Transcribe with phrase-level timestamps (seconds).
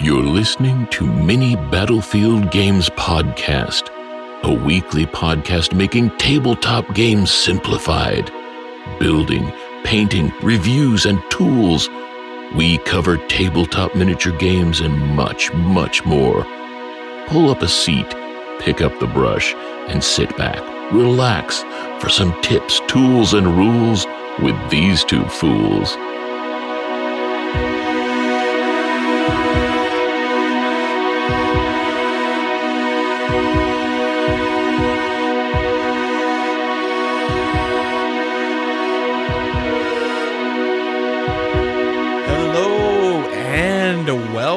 [0.00, 3.90] You're listening to Mini Battlefield Games Podcast,
[4.42, 8.32] a weekly podcast making tabletop games simplified.
[8.98, 9.52] Building,
[9.84, 11.90] painting, reviews, and tools.
[12.56, 16.42] We cover tabletop miniature games and much, much more.
[17.26, 18.08] Pull up a seat,
[18.60, 19.54] pick up the brush,
[19.88, 20.58] and sit back,
[20.90, 21.62] relax
[22.00, 24.06] for some tips, tools, and rules
[24.42, 25.96] with these two fools.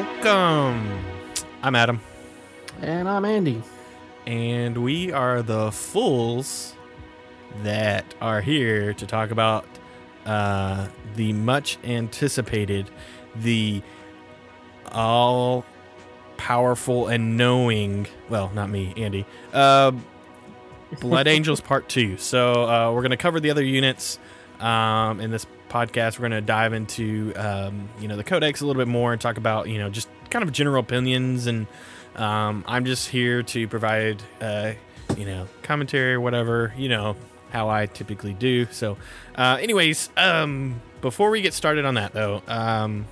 [0.03, 1.05] Welcome.
[1.61, 2.01] I'm Adam,
[2.81, 3.63] And I'm Andy.
[4.27, 6.75] and we are the fools
[7.63, 9.65] that are here to talk about
[10.25, 12.91] uh, the much anticipated,
[13.37, 13.81] the
[14.91, 15.63] all
[16.35, 19.93] powerful and knowing, well, not me, Andy, uh,
[20.99, 22.17] Blood Angels Part 2.
[22.17, 24.19] So uh, we're going to cover the other units
[24.59, 26.17] um, in this podcast.
[26.17, 29.21] We're going to dive into, um, you know, the codex a little bit more and
[29.21, 31.47] talk about, you know, just kind of general opinions.
[31.47, 31.67] And
[32.15, 34.73] um, I'm just here to provide, uh,
[35.17, 37.17] you know, commentary or whatever, you know,
[37.51, 38.67] how I typically do.
[38.71, 38.97] So,
[39.35, 43.05] uh, anyways, um, before we get started on that, though, um,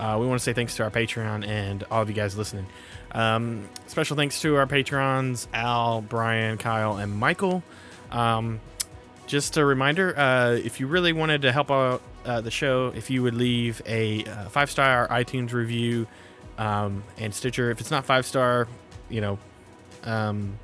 [0.00, 2.66] uh, we want to say thanks to our Patreon and all of you guys listening.
[3.12, 7.62] Um, special thanks to our patrons Al, Brian, Kyle, and Michael.
[8.10, 8.60] Um,
[9.30, 13.10] just a reminder uh, if you really wanted to help out uh, the show, if
[13.10, 16.08] you would leave a uh, five star iTunes review
[16.58, 17.70] um, and Stitcher.
[17.70, 18.66] If it's not five star,
[19.08, 19.38] you know,
[20.02, 20.58] um,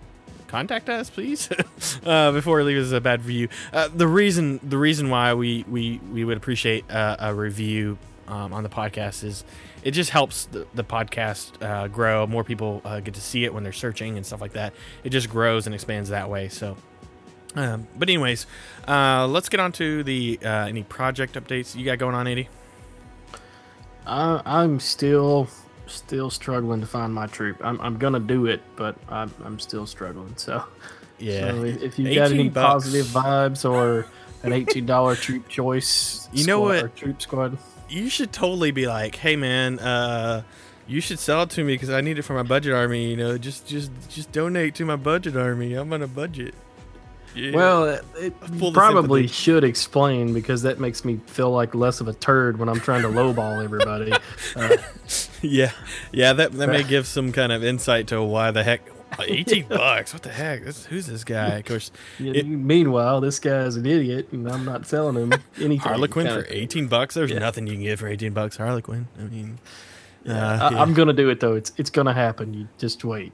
[0.48, 1.48] contact us, please,
[2.04, 3.48] uh, before it leaves us a bad review.
[3.72, 8.64] Uh, the reason the reason why we we we would appreciate a review um, on
[8.64, 9.44] the podcast is
[9.84, 12.26] it just helps the, the podcast uh, grow.
[12.26, 14.74] More people uh, get to see it when they're searching and stuff like that.
[15.04, 16.48] It just grows and expands that way.
[16.48, 16.76] So.
[17.54, 18.46] Um, but anyways,
[18.86, 22.48] uh, let's get on to the uh, any project updates you got going on, Andy.
[24.06, 25.48] I, I'm still
[25.86, 27.56] still struggling to find my troop.
[27.64, 30.36] I'm, I'm gonna do it, but I'm, I'm still struggling.
[30.36, 30.64] So,
[31.18, 32.84] Yeah, so if, if you've got any bucks.
[32.84, 34.06] positive vibes or
[34.42, 36.84] an eighteen dollar troop choice, You know squad- what?
[36.84, 37.58] or troop squad.
[37.88, 40.42] you should totally be like, hey man, uh,
[40.86, 43.10] you should sell it to me because I need it for my budget army.
[43.10, 45.74] You know, just just just donate to my budget army.
[45.74, 46.54] I'm on a budget.
[47.36, 47.54] Yeah.
[47.54, 48.40] Well, it, it
[48.72, 49.26] probably sympathy.
[49.28, 53.02] should explain because that makes me feel like less of a turd when I'm trying
[53.02, 54.12] to lowball everybody.
[54.56, 54.74] Uh,
[55.42, 55.70] yeah,
[56.12, 58.80] yeah, that that may give some kind of insight to why the heck.
[59.20, 60.12] 18 bucks.
[60.14, 60.64] What the heck?
[60.64, 61.58] This, who's this guy?
[61.58, 65.78] Of course, you- It- meanwhile, this guy's an idiot, and I'm not selling him anything.
[65.78, 67.14] Harlequin for 18 bucks.
[67.14, 67.38] There's Yeah.
[67.38, 68.56] nothing you can get for 18 bucks.
[68.56, 69.08] Harlequin.
[69.18, 69.58] I mean,
[70.26, 70.82] uh, I, yeah.
[70.82, 71.54] I'm gonna do it though.
[71.54, 72.54] It's it's gonna happen.
[72.54, 73.32] You just wait.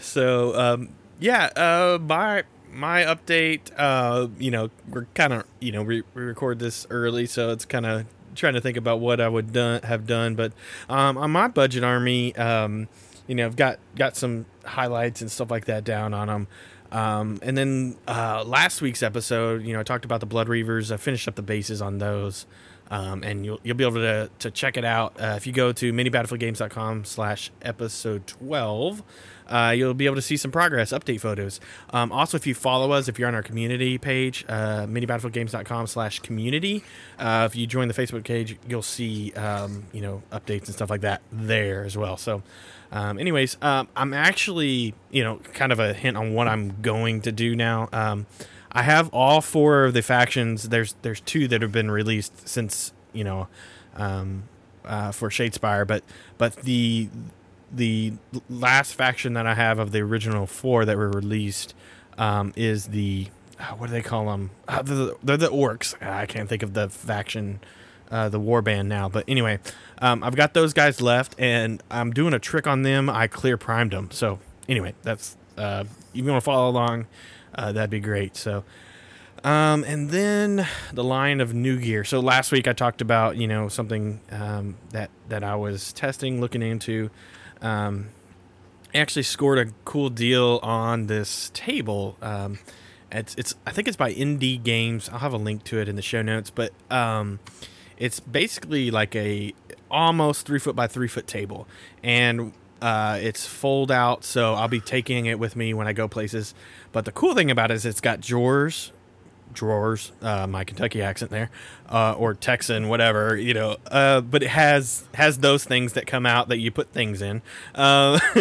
[0.00, 0.88] So um,
[1.24, 3.70] yeah, uh, my my update.
[3.78, 7.64] Uh, you know, we're kind of you know we, we record this early, so it's
[7.64, 8.04] kind of
[8.34, 10.34] trying to think about what I would done have done.
[10.34, 10.52] But
[10.90, 12.88] um, on my budget army, um,
[13.26, 16.46] you know, I've got got some highlights and stuff like that down on them.
[16.92, 20.92] Um, and then uh, last week's episode, you know, I talked about the Blood Reavers.
[20.92, 22.44] I finished up the bases on those.
[22.90, 25.72] Um, and you'll, you'll be able to, to check it out uh, if you go
[25.72, 29.02] to minibattlefieldgames.com slash episode 12
[29.48, 31.60] uh, you'll be able to see some progress update photos.
[31.90, 36.20] Um, also if you follow us if you're on our community page uh, minibattlefieldgames.com slash
[36.20, 36.84] community
[37.18, 40.90] uh, if you join the facebook page you'll see um, you know updates and stuff
[40.90, 42.16] like that there as well.
[42.16, 42.42] So
[42.92, 47.20] um, anyways um, i'm actually you know kind of a hint on what i'm going
[47.22, 47.88] to do now.
[47.92, 48.26] Um,
[48.74, 50.68] I have all four of the factions.
[50.68, 53.46] There's there's two that have been released since you know
[53.94, 54.44] um,
[54.84, 56.02] uh, for Shadespire, but
[56.38, 57.08] but the
[57.74, 58.14] the
[58.48, 61.74] last faction that I have of the original four that were released
[62.18, 64.50] um, is the uh, what do they call them?
[64.66, 66.00] Uh, they're, the, they're the orcs.
[66.02, 67.60] I can't think of the faction,
[68.10, 69.08] uh, the warband now.
[69.08, 69.60] But anyway,
[69.98, 73.08] um, I've got those guys left, and I'm doing a trick on them.
[73.08, 74.10] I clear primed them.
[74.10, 77.06] So anyway, that's uh, if you want to follow along,
[77.54, 78.36] uh, that'd be great.
[78.36, 78.64] So.
[79.42, 82.02] Um, and then the line of new gear.
[82.02, 86.40] So last week I talked about you know something um, that that I was testing,
[86.40, 87.10] looking into.
[87.64, 88.10] Um,
[88.94, 92.16] I actually scored a cool deal on this table.
[92.22, 92.58] Um,
[93.10, 95.08] it's it's I think it's by Indie Games.
[95.08, 97.40] I'll have a link to it in the show notes, but um,
[97.96, 99.54] it's basically like a
[99.90, 101.66] almost three foot by three foot table,
[102.02, 102.52] and
[102.82, 104.24] uh, it's fold out.
[104.24, 106.54] So I'll be taking it with me when I go places.
[106.92, 108.92] But the cool thing about it is it's got drawers
[109.54, 111.50] drawers, uh, my Kentucky accent there,
[111.88, 113.76] uh, or Texan, whatever, you know.
[113.86, 117.42] Uh, but it has has those things that come out that you put things in,
[117.74, 118.18] uh,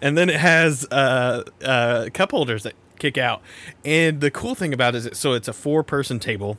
[0.00, 3.42] and then it has uh, uh, cup holders that kick out.
[3.84, 6.58] And the cool thing about it is, so it's a four person table,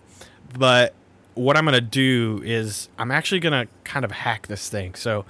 [0.58, 0.94] but
[1.34, 4.96] what I'm gonna do is I'm actually gonna kind of hack this thing.
[4.96, 5.26] So.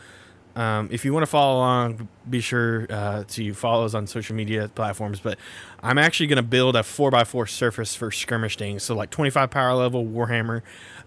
[0.56, 4.36] Um, if you want to follow along, be sure uh, to follow us on social
[4.36, 5.20] media platforms.
[5.20, 5.38] But
[5.82, 8.84] I'm actually going to build a 4x4 surface for skirmish things.
[8.84, 10.62] So, like 25 power level, Warhammer,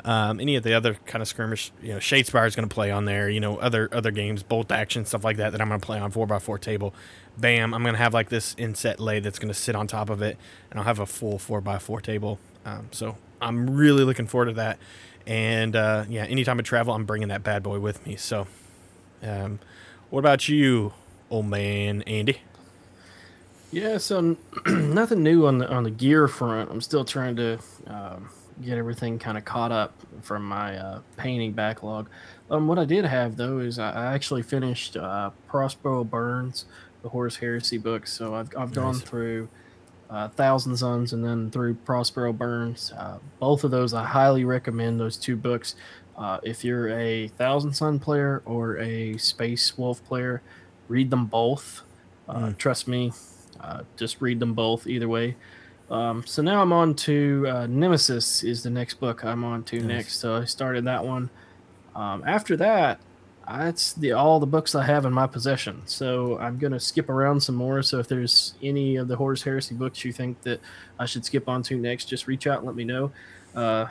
[0.05, 2.91] um, any of the other kind of skirmish, you know, Shadespire is going to play
[2.91, 5.81] on there, you know, other other games, bolt action, stuff like that, that I'm going
[5.81, 6.95] to play on 4x4 table.
[7.37, 10.09] Bam, I'm going to have like this inset lay that's going to sit on top
[10.09, 10.39] of it,
[10.71, 12.39] and I'll have a full 4x4 table.
[12.65, 14.79] Um, so, I'm really looking forward to that.
[15.27, 18.17] And uh, yeah, anytime I travel, I'm bringing that bad boy with me.
[18.17, 18.47] So,
[19.23, 19.59] um,
[20.11, 20.93] what about you,
[21.31, 22.39] old man Andy?
[23.71, 24.37] Yeah, so
[24.67, 26.71] nothing new on the on the gear front.
[26.71, 28.29] I'm still trying to um,
[28.63, 32.09] get everything kind of caught up from my uh, painting backlog.
[32.51, 36.67] Um, what I did have though is I actually finished uh, Prospero Burns,
[37.03, 38.07] the Horus Heresy book.
[38.07, 39.01] So I've I've gone Nice.
[39.03, 39.49] through
[40.11, 42.93] uh, Thousand Suns and then through Prospero Burns.
[42.93, 45.75] Uh, both of those I highly recommend those two books.
[46.17, 50.43] Uh, if you're a Thousand Sun player or a Space Wolf player,
[50.89, 51.83] read them both.
[52.29, 52.59] Uh, Mm.
[52.59, 53.13] Trust me,
[53.61, 55.37] uh, just read them both either way.
[55.91, 59.77] Um, so now I'm on to uh, Nemesis is the next book I'm on to
[59.77, 59.87] Nice.
[59.87, 60.17] next.
[60.19, 61.29] So I started that one.
[61.95, 62.99] Um, after that,
[63.47, 65.83] that's the all the books I have in my possession.
[65.87, 67.83] So I'm gonna skip around some more.
[67.83, 70.61] So if there's any of the Horus Heresy books you think that
[70.99, 73.11] I should skip on to next, just reach out and let me know.
[73.55, 73.87] Uh,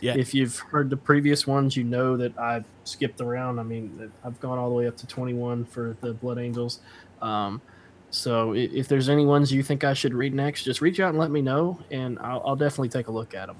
[0.00, 0.16] Yeah.
[0.16, 3.58] If you've heard the previous ones, you know that I've skipped around.
[3.58, 6.80] I mean, I've gone all the way up to 21 for the Blood Angels.
[7.22, 7.62] Um,
[8.10, 11.18] so if there's any ones you think I should read next, just reach out and
[11.18, 13.56] let me know, and I'll, I'll definitely take a look at them.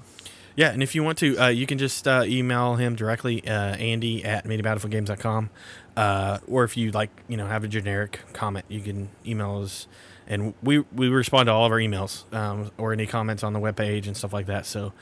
[0.55, 3.75] Yeah, and if you want to, uh, you can just uh, email him directly, uh,
[3.75, 5.49] Andy at MiniBattlefieldGames.com.
[5.97, 9.87] Uh, or if you like, you know, have a generic comment, you can email us,
[10.27, 13.59] and we we respond to all of our emails um, or any comments on the
[13.59, 14.65] webpage and stuff like that.
[14.65, 14.93] So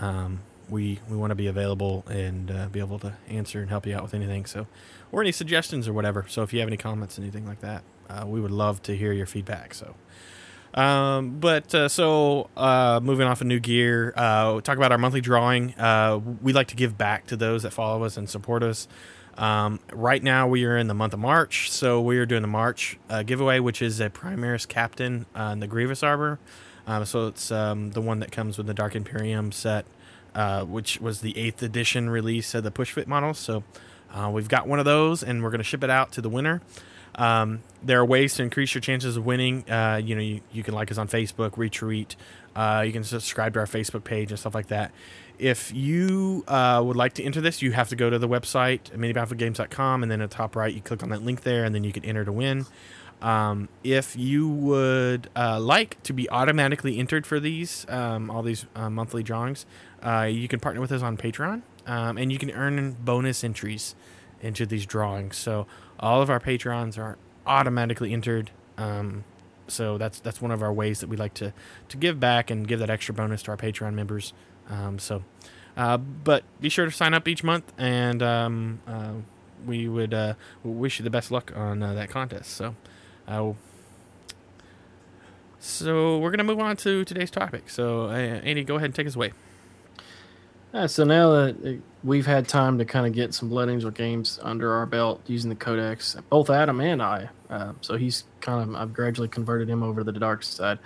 [0.00, 3.86] um, we we want to be available and uh, be able to answer and help
[3.86, 4.46] you out with anything.
[4.46, 4.66] So
[5.12, 6.26] or any suggestions or whatever.
[6.28, 9.12] So if you have any comments, anything like that, uh, we would love to hear
[9.12, 9.74] your feedback.
[9.74, 9.94] So.
[10.74, 15.22] Um, but uh, so uh, moving off of new gear, uh, talk about our monthly
[15.22, 15.74] drawing.
[15.74, 18.86] Uh, we like to give back to those that follow us and support us.
[19.38, 22.48] Um, right now, we are in the month of March, so we are doing the
[22.48, 26.38] March giveaway, which is a Primaris Captain in the Gravis Armor.
[26.88, 29.84] Um, so it's um, the one that comes with the Dark Imperium set,
[30.34, 33.34] uh, which was the eighth edition release of the Push Fit model.
[33.34, 33.62] So
[34.10, 36.30] uh, we've got one of those, and we're going to ship it out to the
[36.30, 36.62] winner.
[37.14, 39.70] Um, there are ways to increase your chances of winning.
[39.70, 42.16] Uh, you know, you, you can like us on Facebook, retweet.
[42.56, 44.90] Uh, you can subscribe to our Facebook page and stuff like that.
[45.38, 48.90] If you uh, would like to enter this, you have to go to the website,
[48.96, 51.84] minibattlegames.com, and then at the top right, you click on that link there, and then
[51.84, 52.64] you can enter to win.
[53.20, 58.66] Um, if you would uh, like to be automatically entered for these, um, all these
[58.76, 59.66] uh, monthly drawings,
[60.02, 63.96] uh, you can partner with us on Patreon, um, and you can earn bonus entries
[64.40, 65.36] into these drawings.
[65.36, 65.66] So
[65.98, 68.50] all of our patrons are automatically entered.
[68.76, 69.24] Um,
[69.66, 71.52] so that's that's one of our ways that we like to
[71.88, 74.32] to give back and give that extra bonus to our Patreon members.
[74.68, 75.24] Um, so,
[75.76, 79.12] uh, but be sure to sign up each month, and um, uh,
[79.66, 82.52] we would uh, wish you the best luck on that contest.
[82.52, 82.76] So,
[85.58, 87.68] so we're gonna move on to today's topic.
[87.68, 89.32] So, uh, Andy, go ahead and take us away.
[90.86, 94.38] So now that uh, we've had time to kind of get some Blood Angel games
[94.42, 98.76] under our belt using the Codex, both Adam and I, uh, so he's kind of
[98.76, 100.78] I've gradually converted him over to the dark side.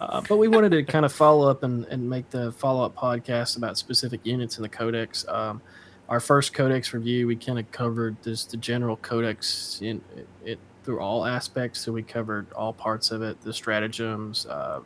[0.00, 2.94] Uh, but we wanted to kind of follow up and, and make the follow up
[2.94, 5.26] podcast about specific units in the Codex.
[5.28, 5.60] Um,
[6.08, 10.00] our first Codex review, we kind of covered this the general Codex in
[10.44, 11.80] it through all aspects.
[11.80, 14.80] So we covered all parts of it, the stratagems, uh,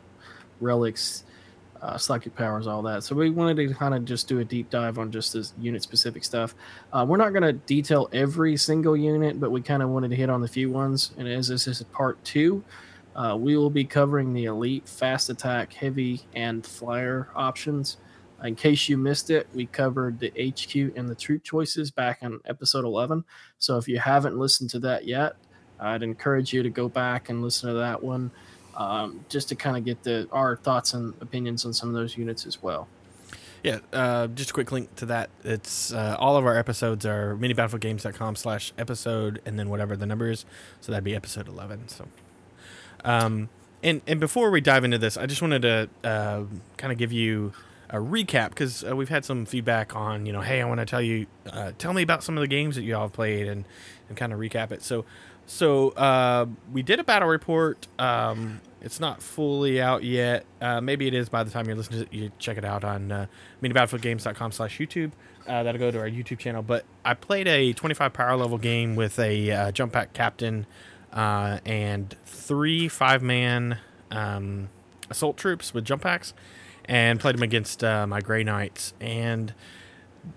[0.59, 1.23] relics,
[1.81, 3.05] uh, psychic powers, all that.
[3.05, 5.81] So we wanted to kind of just do a deep dive on just this unit
[5.81, 6.55] specific stuff.
[6.91, 10.17] Uh, we're not going to detail every single unit, but we kind of wanted to
[10.17, 11.13] hit on the few ones.
[11.17, 12.61] And as this is part two,
[13.15, 17.95] uh, we will be covering the elite, fast attack, heavy, and flyer options.
[18.43, 22.41] In case you missed it, we covered the HQ and the troop choices back in
[22.45, 23.23] episode 11.
[23.57, 25.37] So if you haven't listened to that yet,
[25.79, 28.31] I'd encourage you to go back and listen to that one
[28.75, 32.17] um, just to kind of get the our thoughts and opinions on some of those
[32.17, 32.87] units as well.
[33.63, 35.29] Yeah, uh, just a quick link to that.
[35.43, 40.29] It's uh, all of our episodes are minibattlefieldgames.com slash episode and then whatever the number
[40.29, 40.45] is.
[40.81, 41.87] So that'd be episode 11.
[41.87, 42.07] So,
[43.05, 43.47] um,
[43.81, 46.43] and and before we dive into this, I just wanted to uh,
[46.77, 47.53] kind of give you
[47.89, 50.85] a recap because uh, we've had some feedback on you know, hey, I want to
[50.85, 53.47] tell you, uh, tell me about some of the games that you all have played
[53.47, 53.63] and
[54.09, 54.83] and kind of recap it.
[54.83, 55.05] So
[55.45, 57.87] so uh, we did a battle report.
[57.99, 60.45] Um, it's not fully out yet.
[60.61, 62.13] Uh, maybe it is by the time you're listening to it.
[62.13, 63.25] You check it out on uh,
[63.61, 65.11] minibattlefieldgames.com slash YouTube.
[65.47, 66.61] Uh, that'll go to our YouTube channel.
[66.61, 70.65] But I played a 25 power level game with a uh, jump pack captain
[71.13, 73.77] uh, and three five man
[74.11, 74.69] um,
[75.09, 76.33] assault troops with jump packs,
[76.85, 78.93] and played them against uh, my Grey Knights.
[78.99, 79.53] And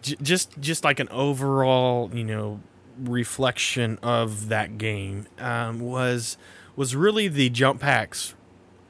[0.02, 2.60] j- just just like an overall, you know,
[2.98, 6.36] reflection of that game um, was
[6.76, 8.34] was really the jump packs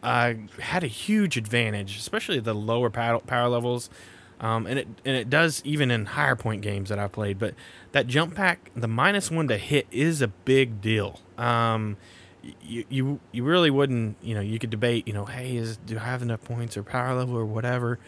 [0.06, 3.90] uh, had a huge advantage, especially the lower power, levels.
[4.38, 7.38] Um, and it and it does even in higher point games that I've played.
[7.38, 7.54] But
[7.92, 11.20] that jump pack, the minus one to hit, is a big deal.
[11.38, 11.96] Um,
[12.62, 15.96] you, you you really wouldn't you know you could debate you know hey is do
[15.96, 17.98] I have enough points or power level or whatever,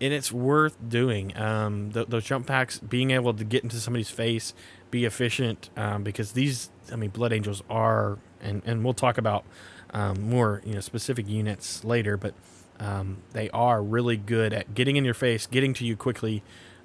[0.00, 1.36] and it's worth doing.
[1.36, 4.54] Um, th- those jump packs, being able to get into somebody's face,
[4.90, 9.44] be efficient, um, because these I mean Blood Angels are and and we'll talk about
[9.92, 12.34] um, more you know specific units later, but
[12.80, 16.42] um, they are really good at getting in your face, getting to you quickly.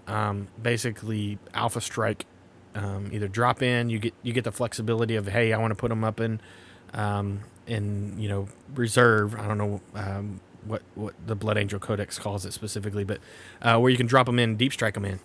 [0.07, 2.25] Um, basically, alpha strike.
[2.75, 5.75] Um, either drop in, you get you get the flexibility of hey, I want to
[5.75, 6.39] put them up in
[7.67, 9.39] in you know reserve.
[9.39, 9.81] I don't know
[10.65, 13.19] what what the Blood Angel Codex calls it specifically, but
[13.61, 15.19] uh, where you can drop them in, deep strike them in,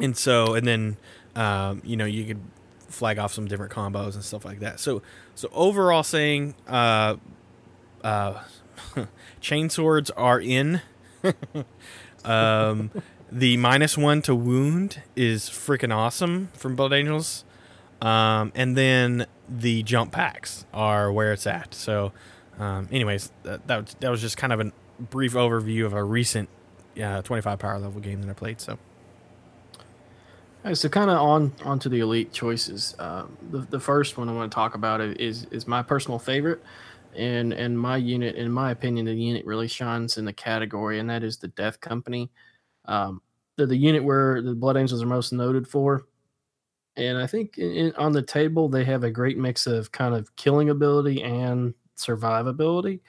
[0.00, 0.96] and so and then
[1.34, 2.40] um, you know you could
[2.88, 4.80] flag off some different combos and stuff like that.
[4.80, 5.02] So
[5.34, 7.16] so overall, saying uh,
[8.02, 8.42] uh,
[9.40, 10.80] chain swords are in.
[12.24, 12.90] um,
[13.30, 17.44] the minus one to wound is freaking awesome from Blood Angels.
[18.00, 21.74] Um, and then the jump packs are where it's at.
[21.74, 22.12] So,
[22.58, 26.02] um, anyways, that, that, was, that was just kind of a brief overview of a
[26.02, 26.48] recent
[27.02, 28.60] uh, 25 power level game that I played.
[28.60, 28.78] So,
[30.64, 32.94] Right, so kind of on onto the elite choices.
[32.98, 36.62] Uh, the the first one I want to talk about is is my personal favorite,
[37.16, 41.08] and and my unit, in my opinion, the unit really shines in the category, and
[41.08, 42.30] that is the Death Company.
[42.86, 43.22] Um,
[43.56, 46.06] they're the unit where the Blood Angels are most noted for,
[46.96, 50.34] and I think in, on the table they have a great mix of kind of
[50.36, 53.00] killing ability and survivability.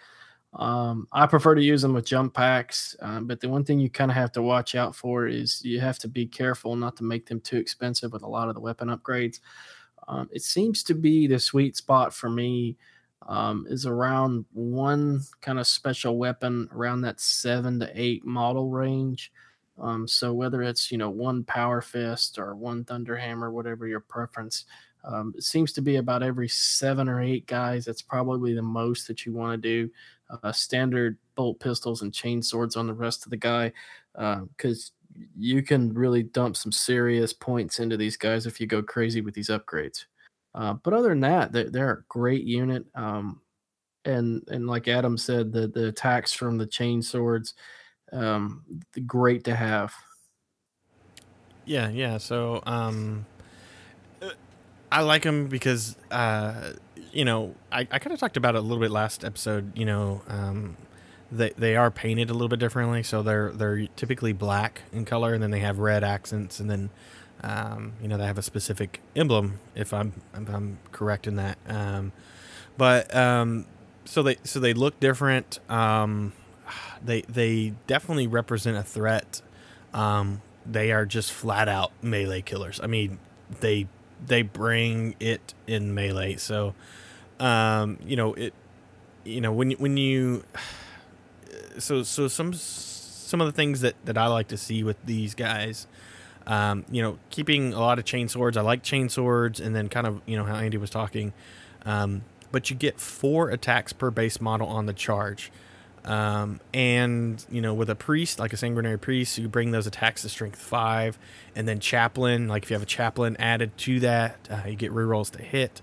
[0.53, 3.89] Um, I prefer to use them with jump packs, um, but the one thing you
[3.89, 7.03] kind of have to watch out for is you have to be careful not to
[7.03, 9.39] make them too expensive with a lot of the weapon upgrades.
[10.07, 12.77] Um, it seems to be the sweet spot for me
[13.27, 19.31] um, is around one kind of special weapon around that seven to eight model range.
[19.77, 23.99] Um, so whether it's you know one power fist or one thunder hammer, whatever your
[23.99, 24.65] preference,
[25.03, 27.85] um, it seems to be about every seven or eight guys.
[27.85, 29.91] That's probably the most that you want to do
[30.43, 33.71] uh, standard bolt pistols and chain swords on the rest of the guy
[34.13, 38.81] because uh, you can really dump some serious points into these guys if you go
[38.81, 40.05] crazy with these upgrades.
[40.55, 42.85] Uh, but other than that, they're, they're a great unit.
[42.95, 43.41] Um,
[44.05, 47.53] and and like Adam said, the the attacks from the chain swords,
[48.11, 48.63] um,
[49.05, 49.93] great to have.
[51.65, 52.17] Yeah, yeah.
[52.17, 53.25] So um,
[54.91, 56.73] I like them because uh,
[57.11, 59.77] you know, I, I kind of talked about it a little bit last episode.
[59.77, 60.77] You know, um,
[61.31, 65.33] they they are painted a little bit differently, so they're they're typically black in color,
[65.33, 66.89] and then they have red accents, and then
[67.43, 69.59] um, you know they have a specific emblem.
[69.75, 72.11] If I'm if I'm correct in that, um,
[72.77, 73.65] but um,
[74.05, 75.59] so they so they look different.
[75.69, 76.33] Um,
[77.03, 79.41] they they definitely represent a threat.
[79.93, 82.79] Um, they are just flat out melee killers.
[82.81, 83.17] I mean,
[83.61, 83.87] they
[84.25, 86.35] they bring it in melee.
[86.37, 86.73] So,
[87.39, 88.53] um, you know it.
[89.23, 90.43] You know when when you.
[91.77, 95.33] So so some some of the things that that I like to see with these
[95.33, 95.87] guys.
[96.45, 98.57] Um, you know, keeping a lot of chain swords.
[98.57, 101.31] I like chain swords, and then kind of you know how Andy was talking.
[101.85, 105.51] Um, but you get four attacks per base model on the charge.
[106.05, 110.21] Um, and you know, with a priest like a sanguinary priest, you bring those attacks
[110.23, 111.19] to strength five,
[111.55, 114.91] and then chaplain, like if you have a chaplain added to that, uh, you get
[114.91, 115.81] rerolls to hit.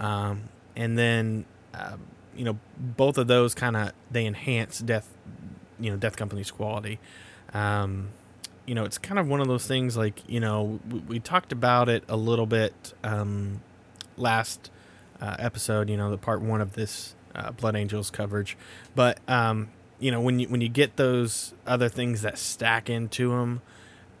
[0.00, 1.96] Um, and then uh,
[2.36, 5.08] you know, both of those kind of they enhance death,
[5.78, 6.98] you know, death company's quality.
[7.54, 8.08] Um,
[8.66, 11.52] you know, it's kind of one of those things like you know we, we talked
[11.52, 13.60] about it a little bit um,
[14.16, 14.70] last
[15.20, 15.88] uh, episode.
[15.88, 18.56] You know, the part one of this uh, Blood Angels coverage.
[18.94, 23.30] But um, you know, when you when you get those other things that stack into
[23.30, 23.62] them,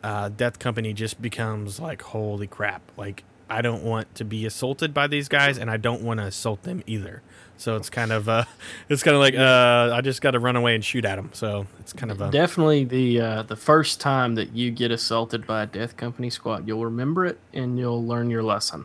[0.02, 2.82] uh, Death Company just becomes like holy crap!
[2.96, 6.26] Like I don't want to be assaulted by these guys, and I don't want to
[6.26, 7.22] assault them either.
[7.58, 8.44] So it's kind of uh,
[8.88, 11.30] it's kind of like uh, I just got to run away and shoot at them.
[11.32, 15.46] So it's kind of a definitely the uh, the first time that you get assaulted
[15.46, 18.84] by a Death Company squad, you'll remember it and you'll learn your lesson.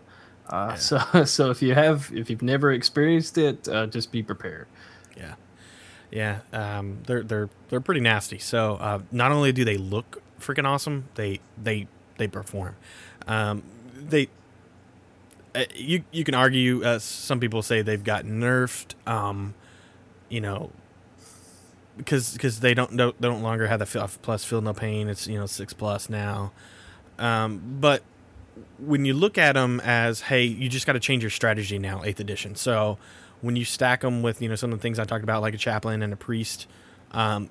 [0.50, 0.76] Uh, yeah.
[0.76, 4.68] So so if you have if you've never experienced it, uh, just be prepared.
[5.16, 5.36] Yeah,
[6.12, 6.40] yeah.
[6.54, 8.40] Um, they're they're they're pretty nasty.
[8.40, 11.88] So uh, not only do they look freaking awesome, they they
[12.18, 12.76] they perform.
[13.28, 13.64] Um,
[13.96, 14.30] they
[15.56, 16.84] uh, you you can argue.
[16.84, 18.94] Uh, some people say they've got nerfed.
[19.08, 19.54] Um,
[20.30, 20.72] you know,
[21.98, 25.10] because because they don't, don't they don't longer have the plus feel no pain.
[25.10, 26.52] It's you know six plus now.
[27.18, 28.04] Um, but
[28.80, 32.04] when you look at them as hey, you just got to change your strategy now,
[32.04, 32.56] eighth edition.
[32.56, 32.98] So
[33.42, 35.54] when you stack them with you know some of the things I talked about, like
[35.54, 36.68] a chaplain and a priest,
[37.12, 37.50] um,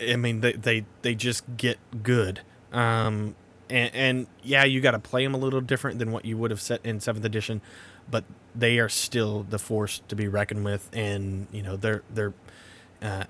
[0.00, 2.40] I mean they they they just get good.
[2.72, 3.36] Um,
[3.70, 6.50] and, and yeah, you got to play them a little different than what you would
[6.50, 7.60] have set in seventh edition,
[8.10, 8.24] but
[8.54, 12.34] they are still the force to be reckoned with, and you know they're they're.
[13.00, 13.24] Uh,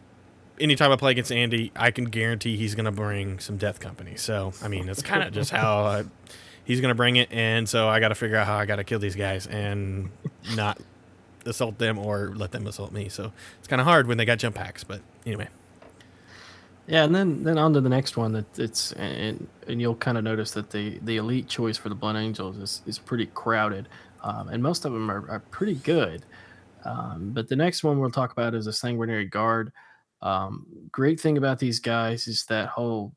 [0.61, 4.17] anytime I play against Andy, I can guarantee he's going to bring some Death Company.
[4.17, 6.05] So I mean, it's kind of just how I,
[6.65, 8.85] he's to bring it, and so I got to figure out how I got to
[8.85, 10.11] kill these guys and
[10.57, 10.79] not
[11.47, 13.09] assault them or let them assault me.
[13.09, 15.49] So it's kind of hard when they got jump packs, but anyway.
[16.87, 20.19] Yeah, and then then on to the next one that it's and and you'll kind
[20.19, 23.89] of notice that the the elite choice for the Blood Angels is is pretty crowded,
[24.23, 26.25] um, and most of them are, are pretty good.
[26.85, 29.73] Um, but the next one we'll talk about is a Sanguinary Guard.
[30.21, 33.13] Um, great thing about these guys is that whole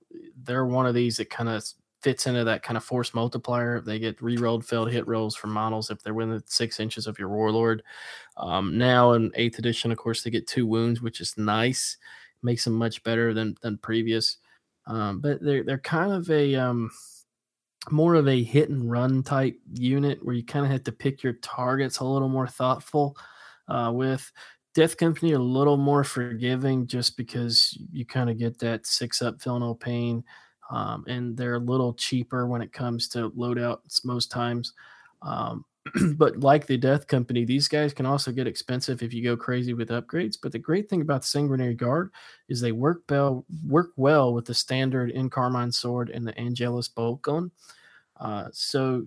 [0.46, 1.66] they're one of these that kind of
[2.02, 3.82] fits into that kind of force multiplier.
[3.82, 7.30] They get re-rolled failed hit rolls from models if they're within six inches of your
[7.30, 7.84] warlord.
[8.38, 11.98] Um, now in eighth edition, of course, they get two wounds, which is nice
[12.44, 14.38] makes them much better than than previous.
[14.86, 16.90] Um, but they're they're kind of a um,
[17.92, 21.24] more of a hit and run type unit where you kind of have to pick
[21.24, 23.18] your targets a little more thoughtful.
[23.68, 24.32] Uh, with
[24.74, 29.42] Death Company, a little more forgiving just because you kind of get that six up
[29.42, 30.24] feel no pain,
[30.70, 34.74] um, and they're a little cheaper when it comes to loadouts most times.
[35.22, 35.66] Um,
[36.16, 39.74] but like the Death Company, these guys can also get expensive if you go crazy
[39.74, 40.38] with upgrades.
[40.42, 42.12] But the great thing about the Sanguinary Guard
[42.50, 46.88] is they work well work well with the standard in Encarmine sword and the Angelus
[46.88, 47.52] bolt gun.
[48.20, 49.04] Uh, so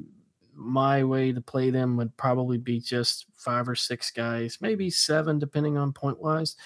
[0.55, 5.39] my way to play them would probably be just five or six guys, maybe seven,
[5.39, 6.57] depending on point wise.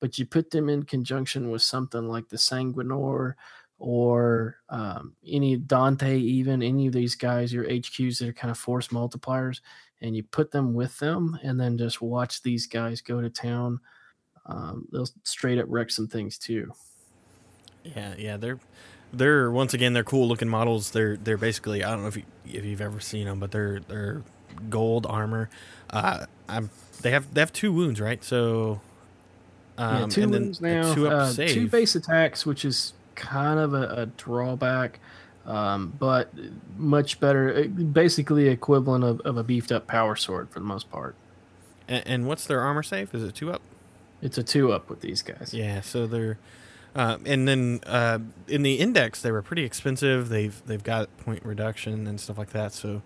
[0.00, 3.34] But you put them in conjunction with something like the Sanguinor
[3.78, 8.58] or um, any Dante, even any of these guys, your HQs that are kind of
[8.58, 9.60] force multipliers,
[10.00, 13.80] and you put them with them, and then just watch these guys go to town.
[14.46, 16.72] Um, they'll straight up wreck some things too.
[17.82, 18.58] Yeah, yeah, they're
[19.12, 20.90] they're once again they're cool looking models.
[20.90, 23.80] They're they're basically I don't know if you, if you've ever seen them, but they're
[23.80, 24.22] they're
[24.70, 25.50] gold armor.
[25.90, 26.70] Uh, I'm
[27.02, 28.22] they have they have two wounds, right?
[28.22, 28.80] So
[29.78, 30.94] um, yeah, two wounds now.
[30.94, 35.00] Two, uh, two base attacks, which is kind of a, a drawback,
[35.46, 36.32] um, but
[36.76, 37.54] much better.
[37.54, 41.14] Eh, basically, equivalent of, of, a beefed up power sword for the most part.
[41.88, 43.14] And, and, what's their armor save?
[43.14, 43.62] Is it two up?
[44.22, 45.52] It's a two up with these guys.
[45.52, 46.38] Yeah, so they're.
[46.96, 50.28] Uh, and then uh, in the index, they were pretty expensive.
[50.28, 52.72] They've they've got point reduction and stuff like that.
[52.72, 53.02] So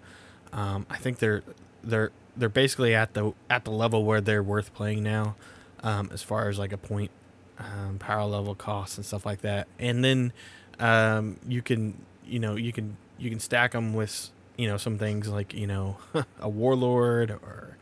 [0.53, 1.43] um, I think they're
[1.83, 5.37] they're they're basically at the at the level where they're worth playing now,
[5.83, 7.11] um, as far as like a point
[7.59, 9.69] um, power level costs and stuff like that.
[9.79, 10.33] And then
[10.79, 11.95] um, you can
[12.27, 15.67] you know you can you can stack them with you know some things like you
[15.67, 15.97] know
[16.41, 17.77] a warlord or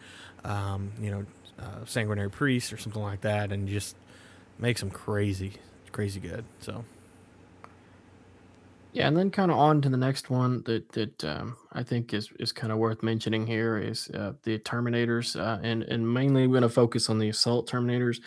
[0.44, 1.26] um, you know
[1.58, 3.96] uh, sanguinary priest or something like that, and just
[4.58, 5.54] makes them crazy
[5.92, 6.44] crazy good.
[6.60, 6.84] So.
[8.92, 12.14] Yeah, and then kind of on to the next one that that um, I think
[12.14, 16.46] is is kind of worth mentioning here is uh, the Terminators, uh, and and mainly
[16.46, 18.20] we're going to focus on the Assault Terminators.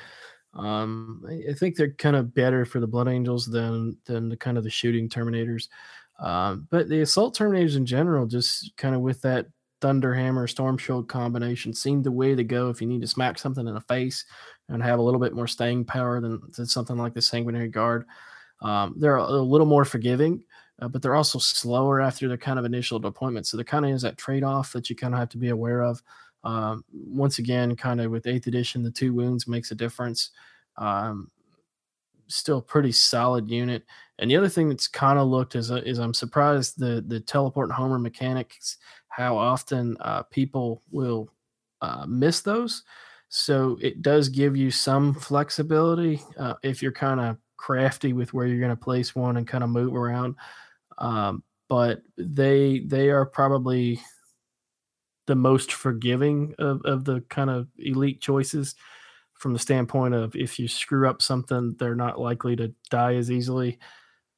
[0.60, 4.38] Um, I, I think they're kind of better for the Blood Angels than than the
[4.38, 5.70] kind of the shooting Terminators.
[6.20, 9.48] Um, but the Assault Terminators in general, just kind of with that
[9.82, 13.66] Thunderhammer Storm Shield combination, seem the way to go if you need to smack something
[13.66, 14.26] in the face
[14.68, 18.06] and have a little bit more staying power than, than something like the Sanguinary Guard.
[18.62, 20.44] Um, they're a, a, little more forgiving,
[20.82, 23.48] uh, but they're also slower after their kind of initial deployment.
[23.48, 25.50] So there kind of is that trade off that you kind of have to be
[25.50, 26.04] aware of.
[26.44, 30.32] Um, once again, kind of with eighth edition, the two wounds makes a difference.
[30.78, 31.32] Um,
[32.28, 33.84] still pretty solid unit.
[34.20, 37.20] And the other thing that's kind of looked is, uh, is I'm surprised the the
[37.20, 41.30] teleport and homer mechanics how often uh, people will
[41.82, 42.84] uh, miss those.
[43.30, 48.48] So it does give you some flexibility uh, if you're kind of crafty with where
[48.48, 50.36] you're going to place one and kind of move around.
[50.98, 54.00] Um, but they they are probably
[55.30, 58.74] the most forgiving of, of the kind of elite choices
[59.36, 63.30] from the standpoint of if you screw up something, they're not likely to die as
[63.30, 63.78] easily.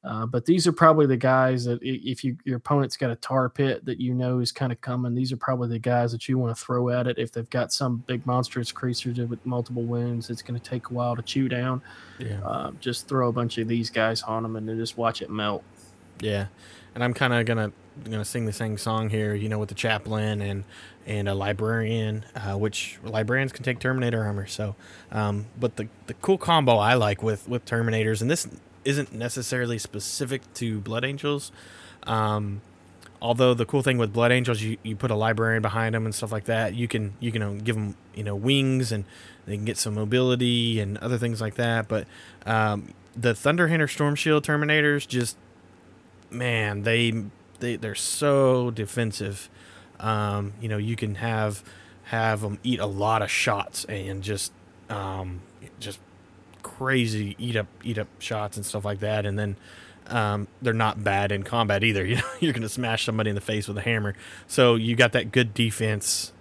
[0.04, 3.48] Uh, but these are probably the guys that if you your opponent's got a tar
[3.48, 6.36] pit that you know is kind of coming, these are probably the guys that you
[6.36, 7.16] want to throw at it.
[7.18, 10.92] If they've got some big monstrous creature with multiple wounds, it's going to take a
[10.92, 11.80] while to chew down.
[12.18, 12.44] Yeah.
[12.44, 15.30] Uh, just throw a bunch of these guys on them and then just watch it
[15.30, 15.64] melt.
[16.20, 16.48] Yeah,
[16.94, 17.72] and I'm kind of gonna
[18.04, 20.64] gonna sing the same song here, you know, with the chaplain and
[21.06, 24.46] and a librarian, uh, which librarians can take Terminator armor.
[24.46, 24.76] So,
[25.10, 28.46] um, but the the cool combo I like with with Terminators, and this
[28.84, 31.52] isn't necessarily specific to Blood Angels.
[32.04, 32.62] Um,
[33.20, 36.14] although the cool thing with Blood Angels, you, you put a librarian behind them and
[36.14, 36.74] stuff like that.
[36.74, 39.04] You can you can give them you know wings and
[39.46, 41.88] they can get some mobility and other things like that.
[41.88, 42.06] But
[42.46, 45.36] um, the Thunder Hammer Storm Shield Terminators just
[46.32, 47.24] man they
[47.60, 49.48] they they're so defensive.
[50.00, 51.62] Um, you know you can have
[52.04, 54.52] have them eat a lot of shots and just
[54.90, 55.40] um,
[55.80, 56.00] just
[56.62, 59.56] crazy eat up eat up shots and stuff like that, and then
[60.08, 62.04] um, they're not bad in combat either.
[62.12, 64.14] You know, you're going to smash somebody in the face with a hammer,
[64.46, 66.32] so you got that good defense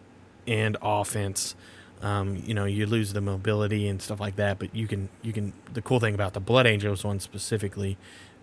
[0.47, 1.56] and offense.
[2.02, 5.34] Um, you know, you lose the mobility and stuff like that, but you can you
[5.34, 5.54] can.
[5.74, 7.98] The cool thing about the Blood Angels one specifically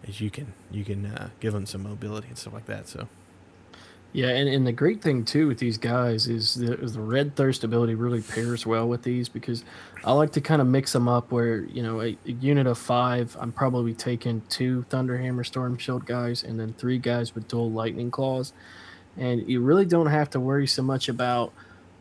[0.04, 2.86] is you can you can uh, give them some mobility and stuff like that.
[2.88, 3.08] So
[4.12, 7.62] yeah, and, and the great thing too with these guys is the, the red thirst
[7.62, 9.64] ability really pairs well with these because
[10.02, 12.78] I like to kind of mix them up where, you know, a, a unit of
[12.78, 17.70] five, I'm probably taking two Thunderhammer Storm Shield guys and then three guys with dual
[17.70, 18.54] Lightning Claws.
[19.18, 21.52] And you really don't have to worry so much about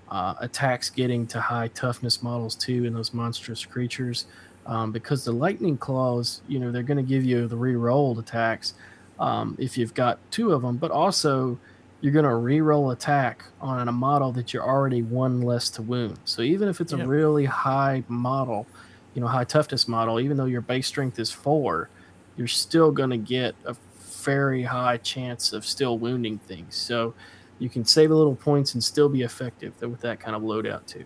[0.09, 4.25] uh, attacks getting to high toughness models too in those monstrous creatures
[4.65, 8.73] um, because the Lightning Claws, you know, they're going to give you the re-rolled attacks
[9.19, 11.57] um, if you've got two of them, but also–
[12.01, 16.19] you're going to re-roll attack on a model that you're already one less to wound.
[16.25, 18.67] So even if it's a really high model,
[19.15, 21.89] you know, high toughness model, even though your base strength is four,
[22.35, 26.75] you're still going to get a very high chance of still wounding things.
[26.75, 27.15] So
[27.59, 30.85] you can save a little points and still be effective with that kind of loadout
[30.85, 31.05] too.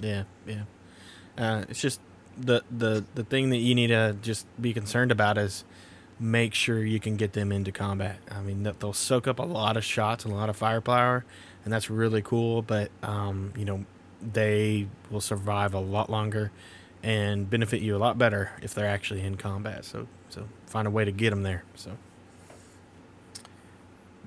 [0.00, 0.62] Yeah, yeah.
[1.38, 2.00] Uh, it's just
[2.36, 5.64] the the the thing that you need to just be concerned about is
[6.18, 8.18] make sure you can get them into combat.
[8.30, 11.24] I mean, they'll soak up a lot of shots and a lot of firepower,
[11.64, 12.62] and that's really cool.
[12.62, 13.84] But um, you know,
[14.20, 16.50] they will survive a lot longer
[17.02, 19.84] and benefit you a lot better if they're actually in combat.
[19.84, 21.64] So, so find a way to get them there.
[21.74, 21.96] So.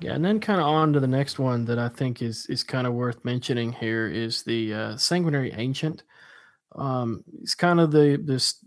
[0.01, 2.63] Yeah, and then kind of on to the next one that I think is is
[2.63, 6.03] kind of worth mentioning here is the uh, Sanguinary Ancient.
[6.75, 8.63] Um, it's kind of the this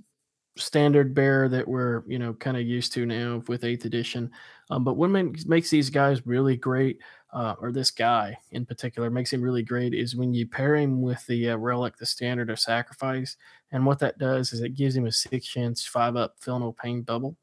[0.57, 4.31] standard bear that we're you know kind of used to now with eighth edition.
[4.71, 6.99] Um, but what makes these guys really great,
[7.33, 11.03] uh, or this guy in particular makes him really great, is when you pair him
[11.03, 13.37] with the uh, relic, the standard of sacrifice,
[13.71, 16.73] and what that does is it gives him a six chance five up feel no
[16.73, 17.37] pain bubble.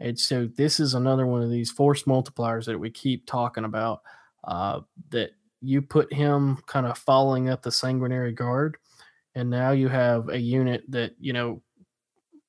[0.00, 4.02] And so this is another one of these force multipliers that we keep talking about.
[4.44, 4.80] Uh,
[5.10, 5.30] that
[5.60, 8.76] you put him kind of following up the sanguinary guard,
[9.34, 11.62] and now you have a unit that you know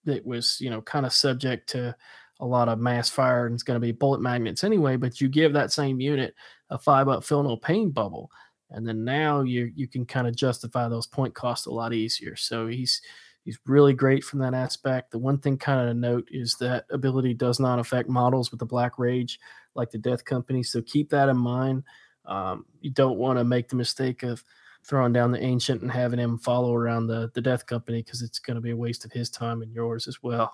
[0.05, 1.95] that was you know kind of subject to
[2.41, 5.27] a lot of mass fire and it's going to be bullet magnets anyway but you
[5.27, 6.33] give that same unit
[6.69, 8.31] a five up feel no pain bubble
[8.71, 12.35] and then now you you can kind of justify those point costs a lot easier
[12.35, 13.01] so he's
[13.45, 16.85] he's really great from that aspect the one thing kind of to note is that
[16.91, 19.39] ability does not affect models with the black rage
[19.75, 21.83] like the death company so keep that in mind
[22.25, 24.43] um, you don't want to make the mistake of
[24.83, 28.39] throwing down the ancient and having him follow around the the death company because it's
[28.39, 30.53] going to be a waste of his time and yours as well.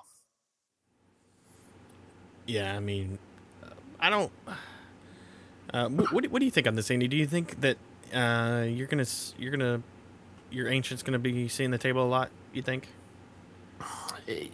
[2.46, 3.18] Yeah, I mean,
[4.00, 4.32] I don't.
[5.74, 7.08] Uh, what, what do you think on this, Andy?
[7.08, 7.78] Do you think that
[8.14, 9.06] uh, you're gonna
[9.38, 9.82] you're gonna
[10.52, 12.30] your ancient's gonna be seeing the table a lot?
[12.56, 12.88] You think?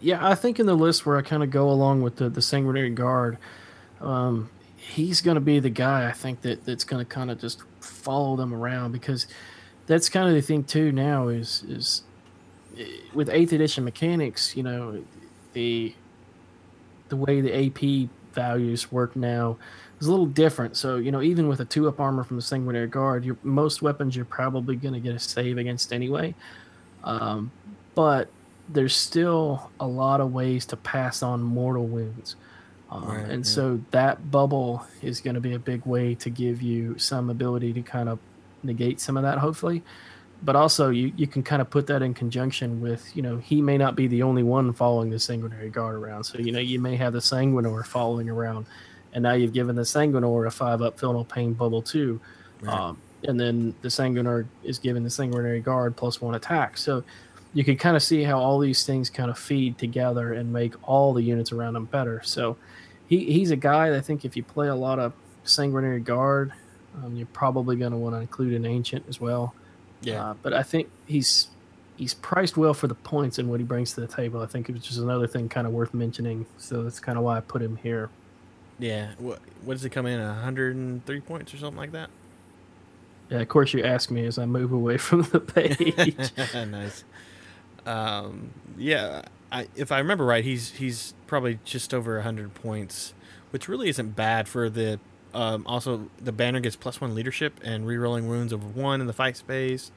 [0.00, 2.42] Yeah, I think in the list where I kind of go along with the the
[2.42, 3.38] sanguinary guard,
[4.00, 7.40] um, he's going to be the guy I think that that's going to kind of
[7.40, 9.28] just follow them around because
[9.86, 12.02] that's kind of the thing too now is is
[12.76, 12.84] eh,
[13.14, 15.02] with eighth edition mechanics you know
[15.52, 15.94] the
[17.08, 19.56] the way the ap values work now
[20.00, 22.42] is a little different so you know even with a two up armor from the
[22.42, 26.34] sanguinary guard your most weapons you're probably going to get a save against anyway
[27.04, 27.50] um,
[27.94, 28.28] but
[28.68, 32.36] there's still a lot of ways to pass on mortal wounds
[32.92, 33.50] uh, right, and yeah.
[33.50, 37.72] so that bubble is going to be a big way to give you some ability
[37.72, 38.18] to kind of
[38.62, 39.82] negate some of that, hopefully.
[40.42, 43.62] But also, you, you can kind of put that in conjunction with, you know, he
[43.62, 46.24] may not be the only one following the sanguinary guard around.
[46.24, 48.66] So, you know, you may have the sanguinor following around,
[49.14, 52.20] and now you've given the sanguinor a five up feel no pain bubble too.
[52.60, 52.76] Right.
[52.76, 56.76] Um, and then the sanguinary is given the sanguinary guard plus one attack.
[56.76, 57.04] So
[57.54, 60.74] you can kind of see how all these things kind of feed together and make
[60.88, 62.22] all the units around him better.
[62.24, 62.56] So
[63.06, 65.12] he, he's a guy that I think if you play a lot of
[65.44, 66.52] sanguinary guard,
[67.02, 69.54] um, you're probably going to want to include an ancient as well.
[70.00, 71.48] Yeah, uh, but I think he's
[71.96, 74.40] he's priced well for the points and what he brings to the table.
[74.40, 76.46] I think it was just another thing kind of worth mentioning.
[76.58, 78.10] So that's kind of why I put him here.
[78.78, 79.12] Yeah.
[79.18, 80.20] What what does it come in?
[80.20, 82.10] 103 points or something like that?
[83.30, 85.96] Yeah, of course you ask me as I move away from the page.
[86.54, 87.04] nice.
[87.86, 93.14] Um, yeah, I, if I remember right, he's he's probably just over 100 points,
[93.50, 94.98] which really isn't bad for the.
[95.34, 99.14] Um, also, the banner gets plus one leadership and rerolling wounds over one in the
[99.14, 99.90] fight space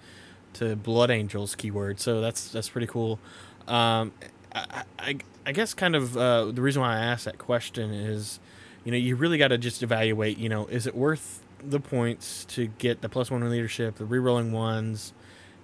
[0.54, 2.00] to Blood Angels keyword.
[2.00, 3.20] So that's that's pretty cool.
[3.68, 4.14] Um,
[4.54, 8.40] I, I, I guess kind of uh, the reason why I asked that question is,
[8.84, 10.38] you know, you really got to just evaluate.
[10.38, 14.52] You know, is it worth the points to get the plus one leadership, the rerolling
[14.52, 15.14] ones,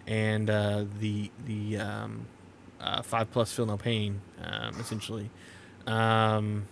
[0.08, 2.26] and uh, the the um,
[2.80, 5.30] uh, five plus feel no pain, um, essentially.
[5.88, 6.66] Um,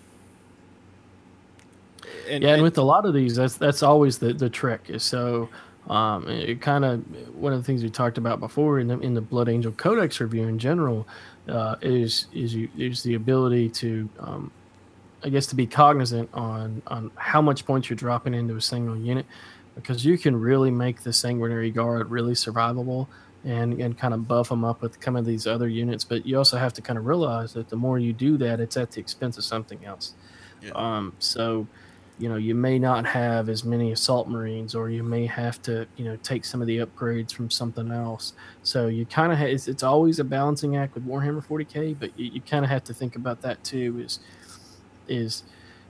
[2.30, 4.90] and, yeah, and, and with a lot of these, that's that's always the the trick.
[4.90, 5.50] Is so
[5.90, 7.04] um, it kind of
[7.36, 10.20] one of the things we talked about before in the in the Blood Angel Codex
[10.20, 11.08] review in general
[11.48, 14.52] uh, is is you is the ability to um,
[15.24, 18.96] I guess to be cognizant on on how much points you're dropping into a single
[18.98, 19.26] unit
[19.82, 23.08] because you can really make the sanguinary guard really survivable
[23.46, 26.38] and and kind of buff them up with some of these other units but you
[26.38, 29.00] also have to kind of realize that the more you do that it's at the
[29.00, 30.14] expense of something else
[30.62, 30.72] yeah.
[30.72, 31.66] um so
[32.18, 35.88] you know you may not have as many assault marines or you may have to
[35.96, 39.46] you know take some of the upgrades from something else so you kind of ha-
[39.46, 42.84] it's, it's always a balancing act with warhammer 40k but you, you kind of have
[42.84, 44.20] to think about that too is
[45.08, 45.44] is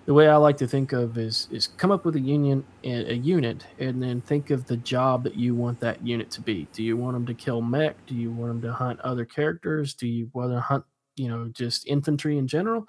[0.10, 3.13] the way I like to think of is is come up with a union a
[3.13, 6.67] unit and then think of the job that you want that unit to be.
[6.74, 7.95] Do you want them to kill mech?
[8.08, 9.93] Do you want them to hunt other characters?
[9.93, 10.84] Do you want to hunt
[11.15, 12.88] you know just infantry in general?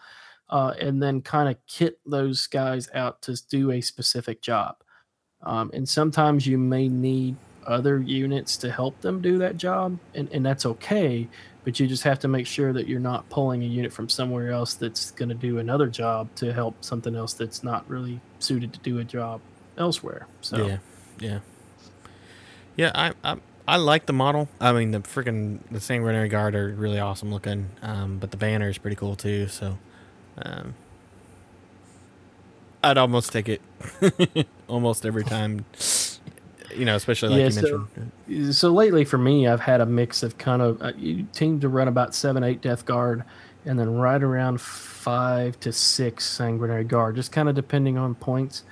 [0.48, 4.76] Uh, and then kind of kit those guys out to do a specific job.
[5.42, 7.36] Um, and sometimes you may need
[7.70, 11.28] other units to help them do that job, and, and that's okay
[11.64, 14.50] but you just have to make sure that you're not pulling a unit from somewhere
[14.50, 18.72] else that's going to do another job to help something else that's not really suited
[18.72, 19.40] to do a job
[19.76, 20.26] elsewhere.
[20.40, 20.78] So yeah,
[21.18, 21.38] yeah,
[22.76, 22.92] yeah.
[22.94, 23.36] I I,
[23.68, 24.48] I like the model.
[24.60, 28.68] I mean, the freaking the sanguinary guard are really awesome looking, um, but the banner
[28.68, 29.48] is pretty cool too.
[29.48, 29.78] So,
[30.38, 30.74] um,
[32.82, 33.60] I'd almost take it
[34.68, 35.66] almost every time
[36.74, 37.88] you know, especially like yeah, you so,
[38.28, 38.54] mentioned.
[38.54, 41.68] So lately for me, I've had a mix of kind of uh, you team to
[41.68, 43.24] run about seven, eight Death Guard,
[43.64, 48.64] and then right around five to six Sanguinary Guard, just kind of depending on points.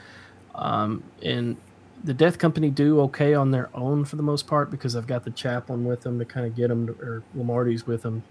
[0.55, 1.57] Um, and
[2.05, 5.25] the Death Company do okay on their own for the most part because I've got
[5.25, 8.23] the chaplain with them to kind of get them, to, or Lemartes with them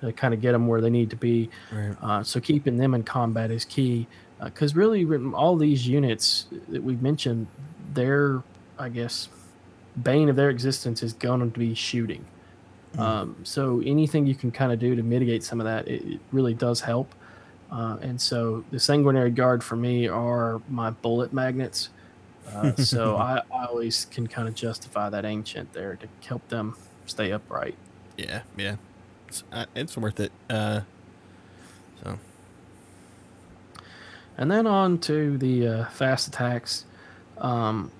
[0.00, 1.50] to kind of get them where they need to be.
[1.72, 1.96] Right.
[2.02, 4.06] Uh, so keeping them in combat is key
[4.42, 7.46] because uh, really all these units that we've mentioned,
[7.92, 8.42] they're
[8.78, 9.28] I guess,
[10.02, 12.24] bane of their existence is going to be shooting.
[12.92, 13.00] Mm-hmm.
[13.02, 16.20] Um, so anything you can kind of do to mitigate some of that, it, it
[16.32, 17.14] really does help.
[17.70, 21.88] Uh, and so the sanguinary guard for me are my bullet magnets.
[22.52, 26.76] Uh, so I, I, always can kind of justify that ancient there to help them
[27.06, 27.74] stay upright.
[28.16, 28.76] Yeah, yeah,
[29.26, 30.30] it's, uh, it's worth it.
[30.48, 30.82] Uh,
[32.02, 32.18] so,
[34.36, 36.84] and then on to the uh, fast attacks.
[37.38, 37.90] Um,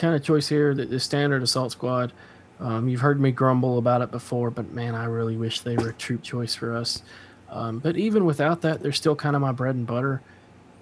[0.00, 2.12] kind of choice here, the, the standard assault squad.
[2.58, 5.90] Um, you've heard me grumble about it before, but man, I really wish they were
[5.90, 7.02] a troop choice for us.
[7.48, 10.22] Um, but even without that, they're still kind of my bread and butter.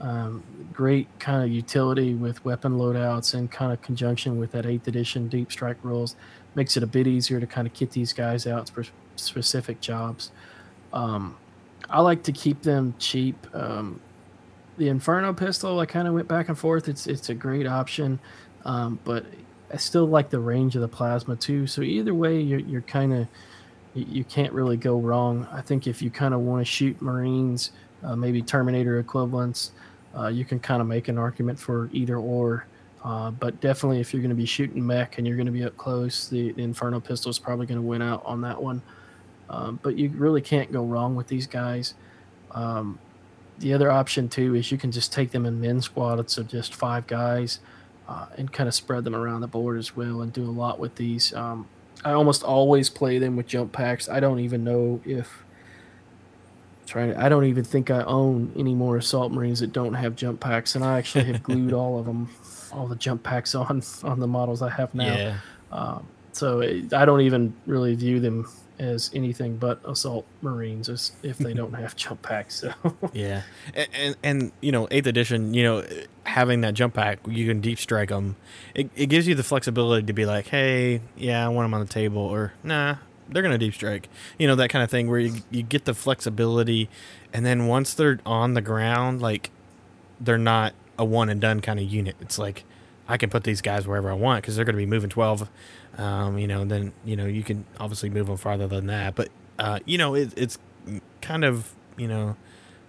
[0.01, 4.87] Um, great kind of utility with weapon loadouts and kind of conjunction with that 8th
[4.87, 6.15] edition deep strike rules
[6.55, 8.85] makes it a bit easier to kind of kit these guys out for
[9.17, 10.31] specific jobs.
[10.93, 11.37] Um,
[11.91, 13.47] I like to keep them cheap.
[13.53, 14.01] Um,
[14.77, 16.89] the Inferno pistol, I kind of went back and forth.
[16.89, 18.21] It's it's a great option.
[18.65, 19.25] Um, but
[19.73, 21.67] I still like the range of the plasma too.
[21.67, 23.29] So either way, you're, you're kind of
[23.95, 25.47] you can't really go wrong.
[25.51, 29.73] I think if you kind of want to shoot Marines, uh, maybe Terminator equivalents,
[30.17, 32.67] uh, you can kind of make an argument for either or.
[33.05, 35.65] Uh, but definitely, if you're going to be shooting mech and you're going to be
[35.65, 38.83] up close, the, the Inferno pistol is probably going to win out on that one.
[39.51, 41.95] Um, but you really can't go wrong with these guys.
[42.51, 42.99] Um,
[43.61, 46.75] the other option too is you can just take them in men squads of just
[46.75, 47.61] five guys
[48.09, 50.79] uh, and kind of spread them around the board as well and do a lot
[50.79, 51.33] with these.
[51.35, 51.69] Um,
[52.05, 54.09] I almost always play them with jump packs.
[54.09, 55.45] I don't even know if
[56.87, 60.17] trying to, I don't even think I own any more assault marines that don't have
[60.17, 62.31] jump packs, and I actually have glued all of them,
[62.73, 65.15] all the jump packs on on the models I have now.
[65.15, 65.39] Yeah.
[65.71, 71.39] Um, so it, I don't even really view them as anything but assault marines if
[71.39, 72.57] they don't have jump packs.
[72.57, 72.73] So
[73.13, 73.43] Yeah,
[73.75, 75.85] and, and and you know, eighth edition, you know,
[76.25, 78.37] having that jump pack, you can deep strike them.
[78.75, 81.81] It, it gives you the flexibility to be like, hey, yeah, I want them on
[81.81, 82.97] the table, or nah,
[83.29, 84.09] they're gonna deep strike.
[84.39, 86.89] You know, that kind of thing where you you get the flexibility,
[87.33, 89.51] and then once they're on the ground, like
[90.21, 92.17] they're not a one and done kind of unit.
[92.21, 92.65] It's like
[93.09, 95.49] I can put these guys wherever I want because they're going to be moving twelve.
[95.97, 99.29] Um, you know, then you know you can obviously move them farther than that, but
[99.59, 100.59] uh, you know it, it's
[101.21, 102.37] kind of you know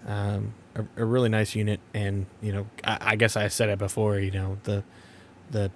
[0.05, 3.79] um, a, a really nice unit, and you know I, I guess I said it
[3.79, 4.19] before.
[4.19, 4.83] You know the
[5.49, 5.71] the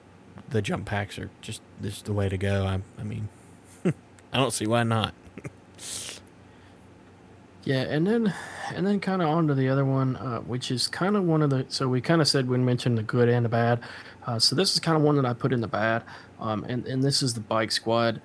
[0.50, 2.66] the jump packs are just just the way to go.
[2.66, 3.30] I, I mean,
[3.86, 5.14] I don't see why not.
[7.66, 8.34] Yeah, and then
[8.76, 11.42] and then kind of on to the other one, uh, which is kind of one
[11.42, 11.66] of the.
[11.70, 13.80] So we kind of said we mentioned the good and the bad.
[14.26, 16.04] Uh, so this is kind of one that I put in the bad,
[16.40, 18.22] um, and and this is the bike squad.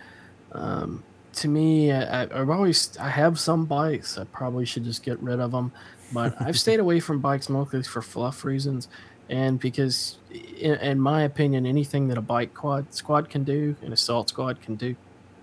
[0.53, 1.03] Um,
[1.35, 4.17] to me, I, I've always I have some bikes.
[4.19, 5.73] I probably should just get rid of them,
[6.13, 8.89] but I've stayed away from bikes mostly for fluff reasons,
[9.29, 13.93] and because, in, in my opinion, anything that a bike quad squad can do, an
[13.93, 14.95] assault squad can do,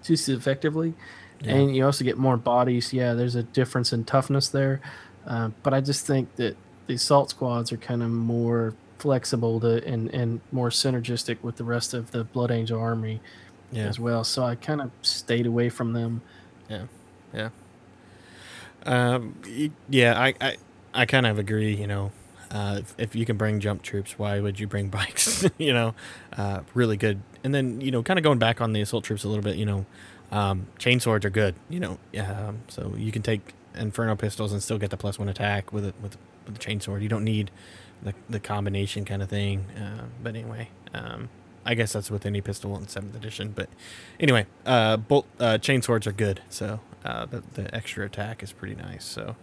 [0.04, 0.94] just as effectively
[1.42, 1.56] Yeah.
[1.56, 2.94] and you also get more bodies.
[2.94, 4.80] Yeah, there's a difference in toughness there,
[5.28, 6.56] uh, but I just think that
[6.88, 11.64] the assault squads are kind of more flexible to and and more synergistic with the
[11.64, 13.22] rest of the Blood Angel army
[13.72, 14.24] Yeah, as well.
[14.24, 16.22] So I kind of stayed away from them.
[16.70, 16.86] Yeah,
[17.34, 17.50] yeah,
[18.86, 19.36] um,
[19.90, 20.56] yeah, I I,
[20.94, 21.76] I kind of agree.
[21.76, 22.12] You know,
[22.52, 25.46] uh, if, if you can bring jump troops, why would you bring bikes?
[25.58, 25.96] you know,
[26.38, 27.22] uh, really good.
[27.44, 29.56] And then you know, kind of going back on the assault troops a little bit.
[29.58, 29.86] You know,
[30.32, 31.56] um, chain swords are good.
[31.70, 35.30] You know, um, so you can take inferno pistols and still get the plus one
[35.30, 37.02] attack with it with with the chain sword.
[37.02, 37.52] You don't need
[38.02, 39.66] the the combination kind of thing.
[39.72, 41.30] Uh, but anyway, um,
[41.66, 43.54] I guess that's with any pistol in seventh edition.
[43.56, 43.70] But
[44.20, 46.42] anyway, uh, bolt uh, chain swords are good.
[46.50, 49.04] So uh, the the extra attack is pretty nice.
[49.06, 49.36] So.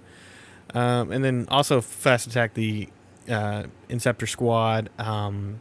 [0.75, 2.88] Um, and then also fast attack the
[3.29, 4.88] uh, Inceptor squad.
[4.99, 5.61] Um,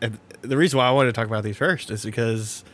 [0.00, 2.64] the reason why I wanted to talk about these first is because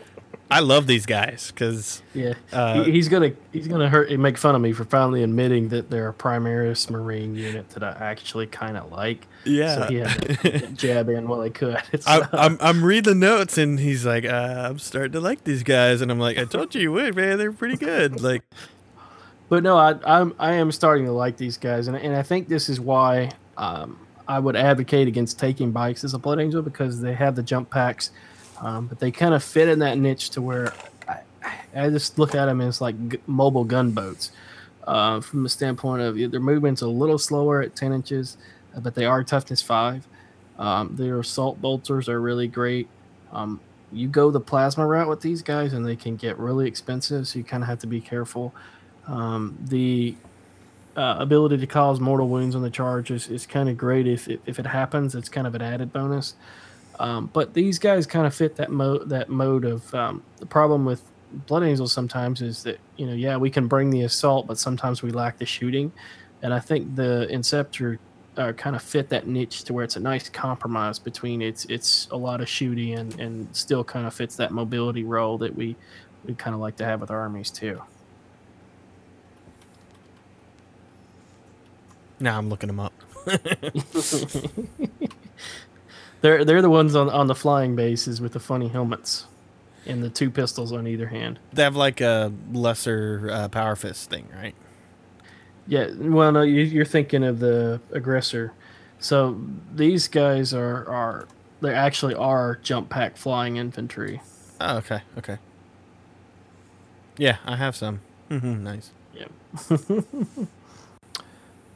[0.51, 4.37] I love these guys because Yeah, uh, he, he's gonna he's gonna hurt and make
[4.37, 8.47] fun of me for finally admitting that they're a Primaris Marine unit that I actually
[8.47, 9.27] kind of like.
[9.45, 9.75] yeah.
[9.75, 11.81] So he had to jab in while he could.
[12.07, 15.63] I'm, I'm I'm reading the notes and he's like, uh, I'm starting to like these
[15.63, 17.39] guys, and I'm like, I told you you would, man.
[17.39, 18.21] They're pretty good.
[18.21, 18.43] Like,
[19.49, 22.49] But no, I, I'm I am starting to like these guys, and and I think
[22.49, 27.01] this is why um, I would advocate against taking bikes as a Blood Angel because
[27.01, 28.13] they have the jump packs,
[28.61, 30.73] um, but they kind of fit in that niche to where
[31.09, 31.21] I,
[31.75, 34.33] I just look at them as like g- mobile gunboats.
[34.87, 38.39] Uh, from the standpoint of their movement's a little slower at 10 inches,
[38.75, 40.07] uh, but they are toughness five.
[40.59, 42.89] Um, their assault bolters are really great.
[43.33, 43.61] Um,
[43.93, 47.39] you go the plasma route with these guys, and they can get really expensive, so
[47.39, 48.55] you kind of have to be careful.
[49.07, 50.17] Um, the
[50.97, 54.29] uh, ability to cause mortal wounds on the charge is, is kind of great if
[54.29, 55.15] it, if it happens.
[55.15, 56.35] It's kind of an added bonus.
[57.01, 60.85] Um, but these guys kind of fit that mode that mode of um, the problem
[60.85, 61.03] with
[61.47, 65.03] Blood Angels sometimes is that you know yeah we can bring the assault, but sometimes
[65.03, 65.93] we lack the shooting,
[66.43, 67.99] and I think the Inceptor
[68.37, 72.07] uh, kind of fit that niche to where it's a nice compromise between it's it's
[72.11, 75.77] a lot of shooting and and still kind of fits that mobility role that we
[76.27, 77.81] we kind of like to have with our armies too.
[82.21, 82.93] now I'm looking them up.
[86.21, 89.27] they're they're the ones on on the flying bases with the funny helmets
[89.87, 91.39] and the two pistols on either hand.
[91.53, 94.55] They have like a lesser uh, power fist thing, right?
[95.67, 98.53] Yeah, well, no, you, you're thinking of the aggressor.
[98.99, 99.41] So
[99.75, 101.29] these guys are are
[101.61, 104.21] they actually are jump pack flying infantry.
[104.61, 105.39] Oh, okay, okay.
[107.17, 108.01] Yeah, I have some.
[108.31, 108.91] Mhm, nice.
[109.15, 109.27] Yeah.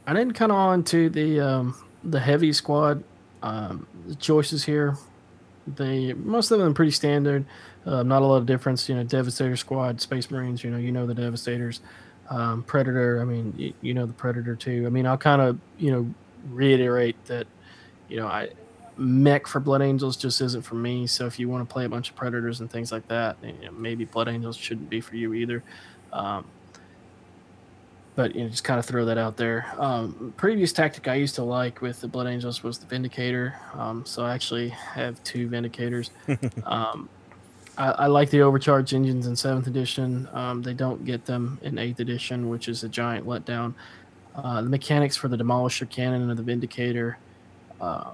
[0.07, 3.03] and then kind of on to the um, the heavy squad.
[3.41, 3.87] Um,
[4.19, 4.97] choices here,
[5.67, 7.45] they most of them pretty standard.
[7.85, 8.89] Uh, not a lot of difference.
[8.89, 10.63] You know, Devastator squad, Space Marines.
[10.63, 11.81] You know, you know the Devastators.
[12.29, 13.21] Um, Predator.
[13.21, 14.83] I mean, you, you know the Predator too.
[14.85, 16.13] I mean, I'll kind of you know
[16.49, 17.47] reiterate that.
[18.07, 18.49] You know, I
[18.97, 21.07] mech for Blood Angels just isn't for me.
[21.07, 23.53] So if you want to play a bunch of Predators and things like that, you
[23.65, 25.63] know, maybe Blood Angels shouldn't be for you either.
[26.13, 26.45] Um,
[28.15, 29.65] but you know, just kind of throw that out there.
[29.77, 33.55] Um, previous tactic I used to like with the Blood Angels was the Vindicator.
[33.73, 36.09] Um, so I actually have two Vindicators.
[36.65, 37.09] um,
[37.77, 40.29] I, I like the overcharged engines in seventh edition.
[40.33, 43.73] Um, they don't get them in eighth edition, which is a giant letdown.
[44.35, 47.17] Uh, the mechanics for the Demolisher Cannon and the Vindicator,
[47.79, 48.11] uh,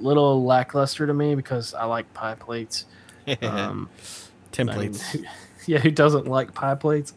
[0.00, 2.86] little lackluster to me because I like pie plates.
[3.42, 3.88] Um,
[4.50, 5.14] Templates.
[5.14, 5.28] I mean,
[5.66, 7.12] yeah, who doesn't like pie plates?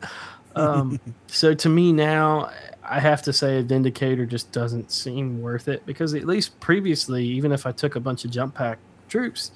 [0.56, 2.52] Um, so to me now,
[2.84, 7.26] I have to say a Vindicator just doesn't seem worth it because at least previously,
[7.26, 9.52] even if I took a bunch of jump pack troops,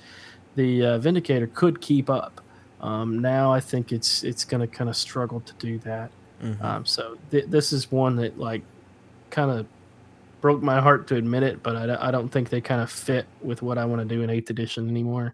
[0.55, 2.41] the uh, Vindicator could keep up.
[2.79, 6.11] Um, now I think it's it's going to kind of struggle to do that.
[6.41, 6.63] Mm-hmm.
[6.63, 8.61] Um, so th- this is one that like
[9.29, 9.65] kind of
[10.41, 13.25] broke my heart to admit it, but I, I don't think they kind of fit
[13.41, 15.33] with what I want to do in Eighth Edition anymore.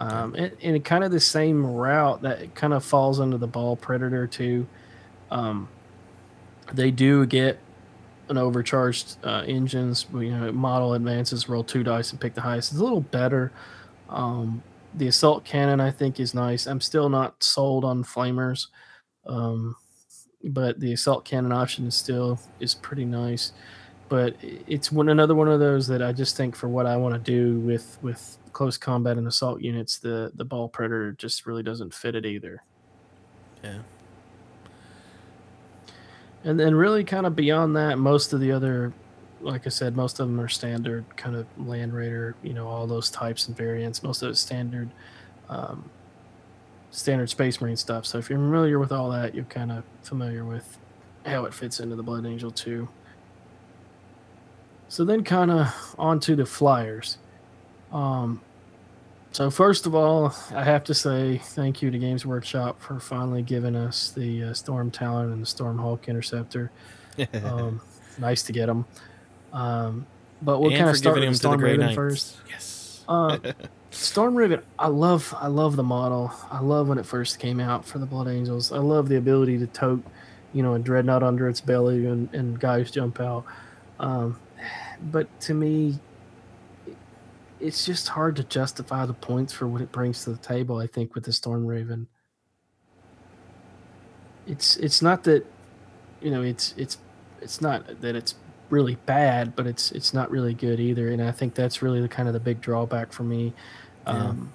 [0.00, 3.76] Um, and, and kind of the same route that kind of falls under the Baal
[3.76, 4.66] Predator too.
[5.30, 5.68] Um,
[6.72, 7.58] they do get
[8.30, 10.06] an overcharged uh, engines.
[10.14, 12.72] You know, model advances, roll two dice and pick the highest.
[12.72, 13.52] It's a little better.
[14.08, 14.62] Um,
[14.94, 16.66] the assault cannon I think is nice.
[16.66, 18.68] I'm still not sold on flamers,
[19.26, 19.76] um,
[20.44, 23.52] but the assault cannon option is still is pretty nice.
[24.10, 27.14] But it's one another one of those that I just think for what I want
[27.14, 31.62] to do with with close combat and assault units, the the Baal Predator just really
[31.62, 32.62] doesn't fit it either.
[33.64, 33.78] Yeah.
[36.42, 38.92] And then really kind of beyond that, most of the other
[39.42, 42.86] like I said, most of them are standard kind of Land Raider, you know, all
[42.86, 44.02] those types and variants.
[44.02, 44.90] Most of it's standard,
[45.48, 45.88] um,
[46.90, 48.06] standard Space Marine stuff.
[48.06, 50.78] So if you're familiar with all that, you're kind of familiar with
[51.24, 52.88] how it fits into the Blood Angel too.
[54.90, 57.16] So then, kind of onto the flyers.
[57.92, 58.40] Um,
[59.30, 63.42] so first of all, I have to say thank you to Games Workshop for finally
[63.42, 66.72] giving us the uh, Storm Talon and the Stormhawk Interceptor.
[67.44, 67.80] um,
[68.18, 68.84] nice to get them.
[69.52, 70.06] Um,
[70.42, 72.38] but we'll kind of start with Storm Raven first.
[72.48, 73.04] Yes.
[73.08, 73.38] Uh,
[73.92, 76.32] Storm Raven, I love, I love the model.
[76.50, 78.72] I love when it first came out for the Blood Angels.
[78.72, 80.04] I love the ability to tote,
[80.52, 83.44] you know, a dreadnought under its belly and, and guys jump out.
[84.00, 84.36] Um,
[85.10, 85.98] but to me,
[87.60, 90.78] it's just hard to justify the points for what it brings to the table.
[90.78, 92.06] I think with the Storm Raven,
[94.46, 95.44] it's it's not that,
[96.20, 96.98] you know, it's it's
[97.40, 98.34] it's not that it's
[98.70, 101.08] really bad, but it's it's not really good either.
[101.10, 103.52] And I think that's really the kind of the big drawback for me.
[104.06, 104.52] Um,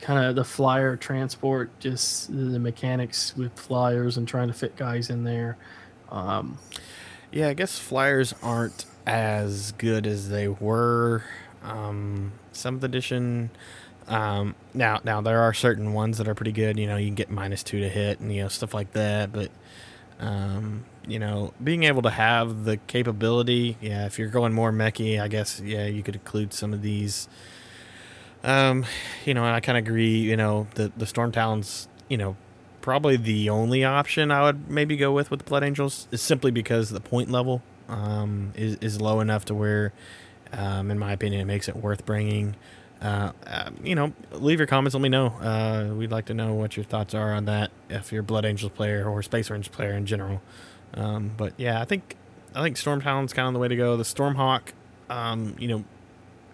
[0.00, 5.10] kind of the flyer transport, just the mechanics with flyers and trying to fit guys
[5.10, 5.56] in there.
[6.10, 6.58] Um,
[7.36, 11.22] yeah, I guess flyers aren't as good as they were.
[11.62, 13.50] Um, seventh edition.
[14.08, 16.78] Um, now, now there are certain ones that are pretty good.
[16.78, 19.34] You know, you can get minus two to hit and you know stuff like that.
[19.34, 19.50] But
[20.18, 25.20] um, you know, being able to have the capability, yeah, if you're going more mechy,
[25.20, 27.28] I guess, yeah, you could include some of these.
[28.44, 28.86] Um,
[29.26, 32.34] you know, and I kind of agree, you know, the, the Storm Talons, you know,
[32.86, 36.52] probably the only option I would maybe go with with the Blood Angels is simply
[36.52, 39.92] because the point level um, is, is low enough to where,
[40.52, 42.54] um, in my opinion, it makes it worth bringing.
[43.02, 44.94] Uh, uh, you know, leave your comments.
[44.94, 45.26] Let me know.
[45.26, 47.72] Uh, we'd like to know what your thoughts are on that.
[47.90, 50.40] If you're a Blood Angels player or Space Marines player in general.
[50.94, 52.14] Um, but yeah, I think
[52.54, 53.96] I think Storm Talon's kind of the way to go.
[53.96, 54.60] The Stormhawk,
[55.10, 55.84] um, you know,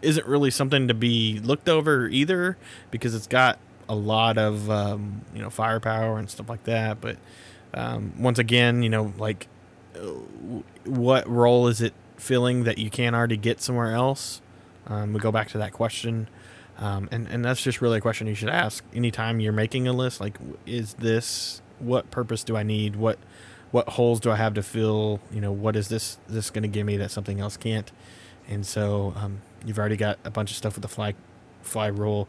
[0.01, 2.57] isn't really something to be looked over either
[2.91, 3.59] because it's got
[3.89, 7.01] a lot of um, you know firepower and stuff like that.
[7.01, 7.17] But
[7.75, 9.49] um, once again, you know, like
[10.85, 14.41] what role is it filling that you can't already get somewhere else?
[14.87, 16.29] Um, we go back to that question.
[16.79, 19.93] Um, and, and that's just really a question you should ask anytime you're making a
[19.93, 20.21] list.
[20.21, 22.97] Like, is this what purpose do I need?
[22.97, 23.19] What
[23.71, 25.21] what holes do I have to fill?
[25.31, 27.91] You know, what is this this going to give me that something else can't?
[28.49, 31.15] And so um, you've already got a bunch of stuff with the fly
[31.63, 32.29] fly rule.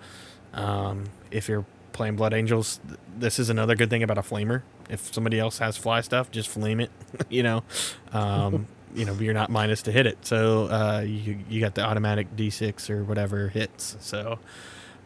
[0.53, 4.61] Um, if you're playing Blood Angels, th- this is another good thing about a flamer.
[4.89, 6.91] If somebody else has fly stuff, just flame it.
[7.29, 7.63] you know,
[8.11, 11.83] um, you know you're not minus to hit it, so uh, you you got the
[11.83, 13.97] automatic D6 or whatever hits.
[13.99, 14.39] So,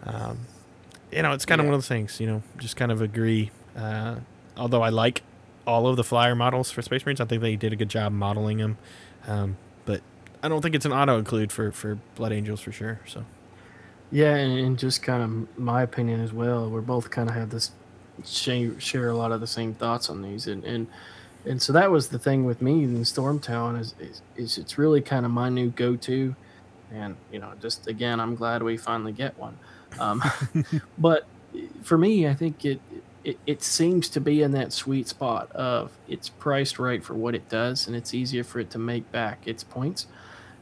[0.04, 0.40] um,
[1.12, 1.64] you know, it's kind yeah.
[1.64, 2.20] of one of those things.
[2.20, 3.52] You know, just kind of agree.
[3.76, 4.18] Uh,
[4.58, 5.22] although I like
[5.68, 7.20] all of the flyer models for Space Marines.
[7.20, 8.78] I think they did a good job modeling them,
[9.28, 10.02] um, but
[10.42, 13.02] I don't think it's an auto include for for Blood Angels for sure.
[13.06, 13.26] So,
[14.12, 16.70] yeah, and, and just kind of my opinion as well.
[16.70, 17.72] We're both kind of have this
[18.26, 20.88] share, share a lot of the same thoughts on these, and and
[21.46, 24.78] and so that was the thing with me in Storm Talon is, is, is it's
[24.78, 26.36] really kind of my new go to,
[26.92, 29.58] and you know, just again, I'm glad we finally get one.
[30.00, 30.24] Um,
[30.98, 31.26] but
[31.84, 32.82] for me, I think it
[33.24, 37.36] it, it seems to be in that sweet spot of it's priced right for what
[37.36, 40.08] it does, and it's easier for it to make back its points.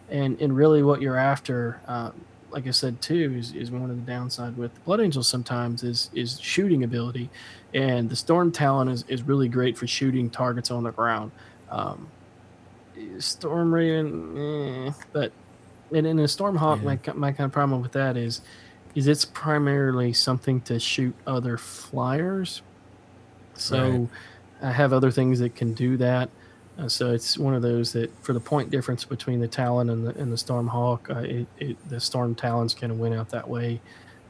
[0.10, 2.12] And and really, what you're after, uh,
[2.56, 5.84] like I said too, is, is one of the downside with the Blood Angels sometimes
[5.84, 7.30] is is shooting ability,
[7.74, 11.32] and the Storm Talon is, is really great for shooting targets on the ground.
[11.70, 12.08] Um,
[13.20, 15.32] Storm Raven, eh, but
[15.94, 17.14] and in a Stormhawk, Yeah.
[17.14, 18.42] my my kind of problem with that is,
[18.96, 22.62] is it's primarily something to shoot other flyers.
[23.56, 24.10] So, Right.
[24.62, 26.30] I have other things that can do that.
[26.78, 30.06] Uh, so it's one of those that, for the point difference between the Talon and
[30.06, 33.48] the and the Stormhawk, uh, it, it the Storm Talons kind of went out that
[33.48, 33.80] way,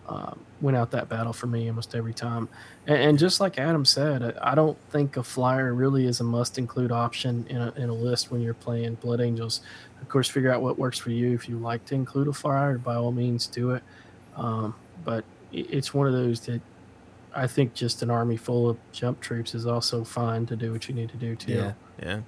[0.08, 2.48] um, went out that battle for me almost every time.
[2.86, 6.60] And, and just like Adam said, I, don't think a flyer really is a must
[6.60, 9.62] include option in a, in a list when you're playing Blood Angels.
[10.02, 11.34] Of course, figure out what works for you.
[11.34, 13.82] If you like to include a flyer, by all means, do it.
[14.36, 16.62] Um, but it, it's one of those that
[17.34, 20.88] I think just an army full of jump troops is also fine to do what
[20.88, 21.54] you need to do too.
[21.54, 22.22] Yeah, yeah,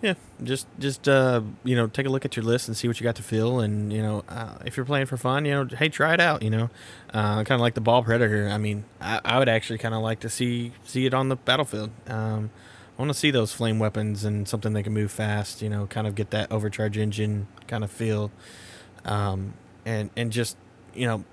[0.00, 0.14] yeah.
[0.42, 3.04] Just, just uh, you know, take a look at your list and see what you
[3.04, 5.88] got to fill, and you know, uh, if you're playing for fun, you know, hey,
[5.88, 6.42] try it out.
[6.42, 6.70] You know,
[7.12, 8.48] uh, kind of like the Baal Predator.
[8.48, 11.36] I mean, I, I would actually kind of like to see see it on the
[11.36, 11.90] battlefield.
[12.06, 12.50] Um,
[12.96, 15.62] I want to see those flame weapons and something that can move fast.
[15.62, 18.30] You know, kind of get that overcharge engine kind of feel,
[19.04, 20.56] um, and and just
[20.94, 21.24] you know,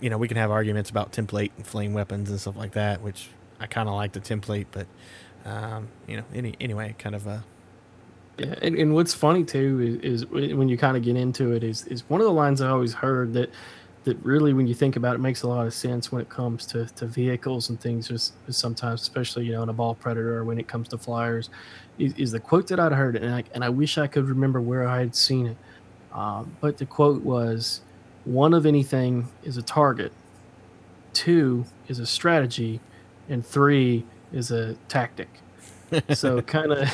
[0.00, 3.02] you know, we can have arguments about template and flame weapons and stuff like that,
[3.02, 4.86] which I kind of like the template, but
[5.44, 7.38] um, you know, any anyway, kind of uh,
[8.38, 11.62] Yeah, and, and what's funny too is, is when you kind of get into it
[11.62, 13.50] is is one of the lines I always heard that
[14.04, 16.66] that really when you think about it makes a lot of sense when it comes
[16.66, 20.44] to, to vehicles and things just sometimes especially you know in a Baal Predator or
[20.44, 21.48] when it comes to flyers
[21.98, 24.60] is, is the quote that I'd heard and I, and I wish I could remember
[24.60, 25.58] where I had seen it
[26.12, 27.82] um, but the quote was
[28.24, 30.12] one of anything is a target
[31.12, 32.80] two is a strategy
[33.28, 35.43] and three is a tactic
[36.14, 36.88] so kind of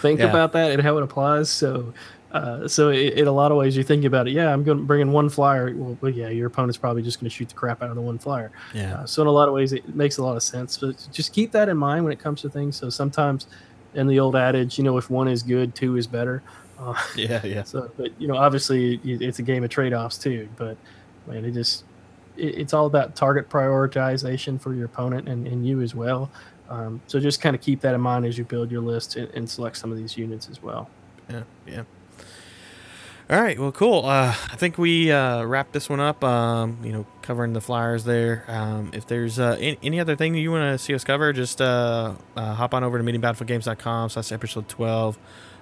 [0.00, 0.26] think Yeah.
[0.30, 1.50] about that and how it applies.
[1.50, 1.92] So,
[2.32, 4.32] uh, so i in a lot of ways, you think about it.
[4.32, 5.72] Yeah, I'm going to bring in one flyer.
[5.74, 8.02] Well, well, yeah, your opponent's probably just going to shoot the crap out of the
[8.02, 8.50] one flyer.
[8.74, 10.76] yeah, Uh, so, in a lot of ways, it makes a lot of sense.
[10.78, 12.76] But just keep that in mind when it comes to things.
[12.76, 13.46] So sometimes,
[13.94, 16.42] in the old adage, you know, if one is good, two is better.
[16.76, 20.48] Uh, yeah, yeah, so, but you know, obviously, it's a game of trade-offs too.
[20.56, 20.76] But
[21.28, 21.84] man, it just
[22.36, 26.28] it's all about target prioritization for your opponent and, and you as well.
[26.68, 29.28] Um, so just kind of keep that in mind as you build your list and,
[29.34, 30.88] and select some of these units as well.
[31.28, 31.82] yeah, yeah.
[33.30, 34.04] All right, well, cool.
[34.04, 36.22] Uh, I think we uh, wrap this one up.
[36.22, 38.44] Um, you know, covering the flyers there.
[38.48, 41.62] Um, if there's uh, any, any other thing you want to see us cover, just
[41.62, 45.18] uh, uh, hop on over to minibattlefieldgames.com slash episode 12.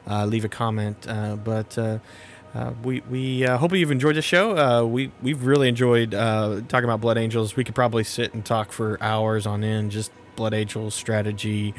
[0.09, 1.07] Uh, leave a comment.
[1.45, 4.57] But uh, we we uh, hope you've enjoyed the show.
[4.57, 7.55] Uh, we we've really enjoyed talking about Blood Angels.
[7.55, 11.75] We could probably sit and talk for hours on end, just Blood Angels strategy,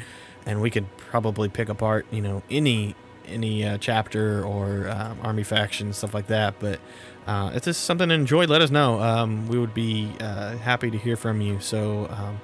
[0.46, 2.94] and we could probably pick apart you know any
[3.26, 6.54] any uh, chapter or um, army faction stuff like that.
[6.60, 6.80] But
[7.26, 9.00] uh, if this is something to enjoy, let us know.
[9.00, 11.60] Um, we would be uh, happy to hear from you.
[11.60, 12.08] So.
[12.10, 12.40] Um,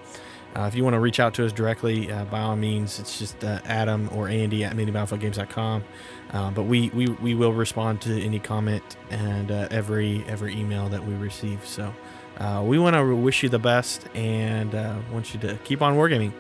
[0.53, 3.21] uh, if you want to reach out to us directly, uh, by all means, it's
[3.21, 5.85] just uh, Adam or Andy at minibattlefieldgames.com.
[6.33, 11.05] Uh, but we, we, we will respond to any comment and every every email that
[11.05, 11.65] we receive.
[11.65, 11.95] So
[12.41, 15.95] uh, we want to wish you the best and uh, want you to keep on
[15.95, 16.33] wargaming.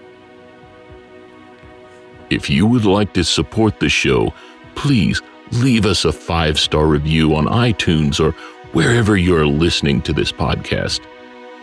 [2.30, 4.32] If you would like to support the show,
[4.74, 5.20] please
[5.52, 8.32] leave us a five star review on iTunes or
[8.72, 11.00] wherever you're listening to this podcast.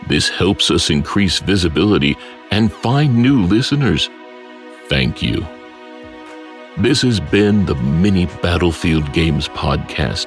[0.08, 2.16] This helps us increase visibility
[2.50, 4.08] and find new listeners.
[4.88, 5.46] Thank you.
[6.76, 10.26] This has been the Mini Battlefield Games Podcast.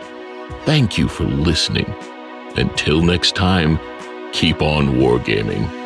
[0.66, 1.94] Thank you for listening.
[2.58, 3.80] Until next time,
[4.32, 5.81] keep on wargaming.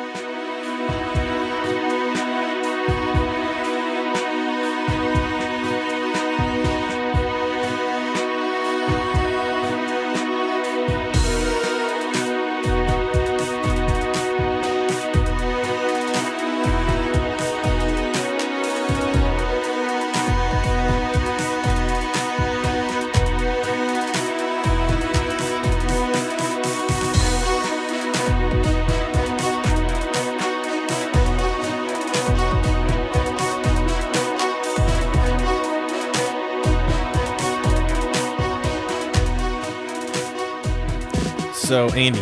[41.65, 42.21] So, Andy,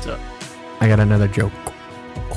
[0.00, 0.18] So
[0.80, 1.52] I got another joke.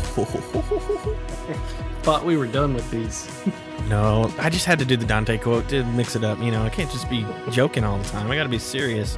[2.03, 3.31] thought we were done with these.
[3.87, 6.39] No, I just had to do the Dante quote to mix it up.
[6.39, 8.31] You know, I can't just be joking all the time.
[8.31, 9.15] I got to be serious.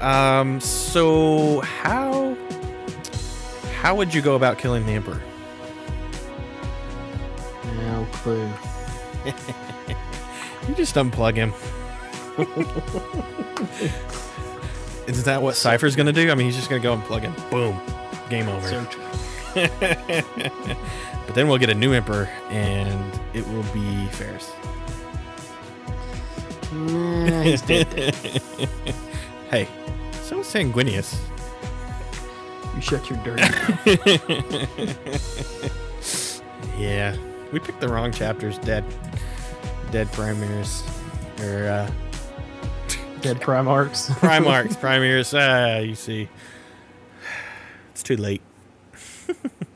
[0.00, 2.36] Um, so how
[3.76, 5.22] how would you go about killing the emperor?
[7.76, 8.50] No clue.
[10.68, 11.52] You just unplug him.
[15.06, 16.30] Is that what Cypher's gonna do?
[16.30, 17.32] I mean, he's just gonna go and plug in.
[17.50, 17.80] Boom,
[18.30, 18.86] game over.
[21.26, 24.52] But then we'll get a new emperor, and it will be Ferrus.
[26.72, 28.14] Nah, he's dead.
[29.50, 29.68] Hey,
[30.22, 31.16] so is Sanguinius.
[32.74, 33.80] You shut your dirty mouth.
[36.78, 37.16] Yeah,
[37.52, 38.58] we picked the wrong chapters.
[38.58, 38.84] Dead,
[39.92, 40.82] dead primaries,
[41.40, 41.90] or uh,
[43.24, 44.10] Dead Primarchs.
[44.20, 45.32] Primarchs, Primaries.
[45.32, 46.28] Ah, you see,
[47.90, 48.42] it's too late.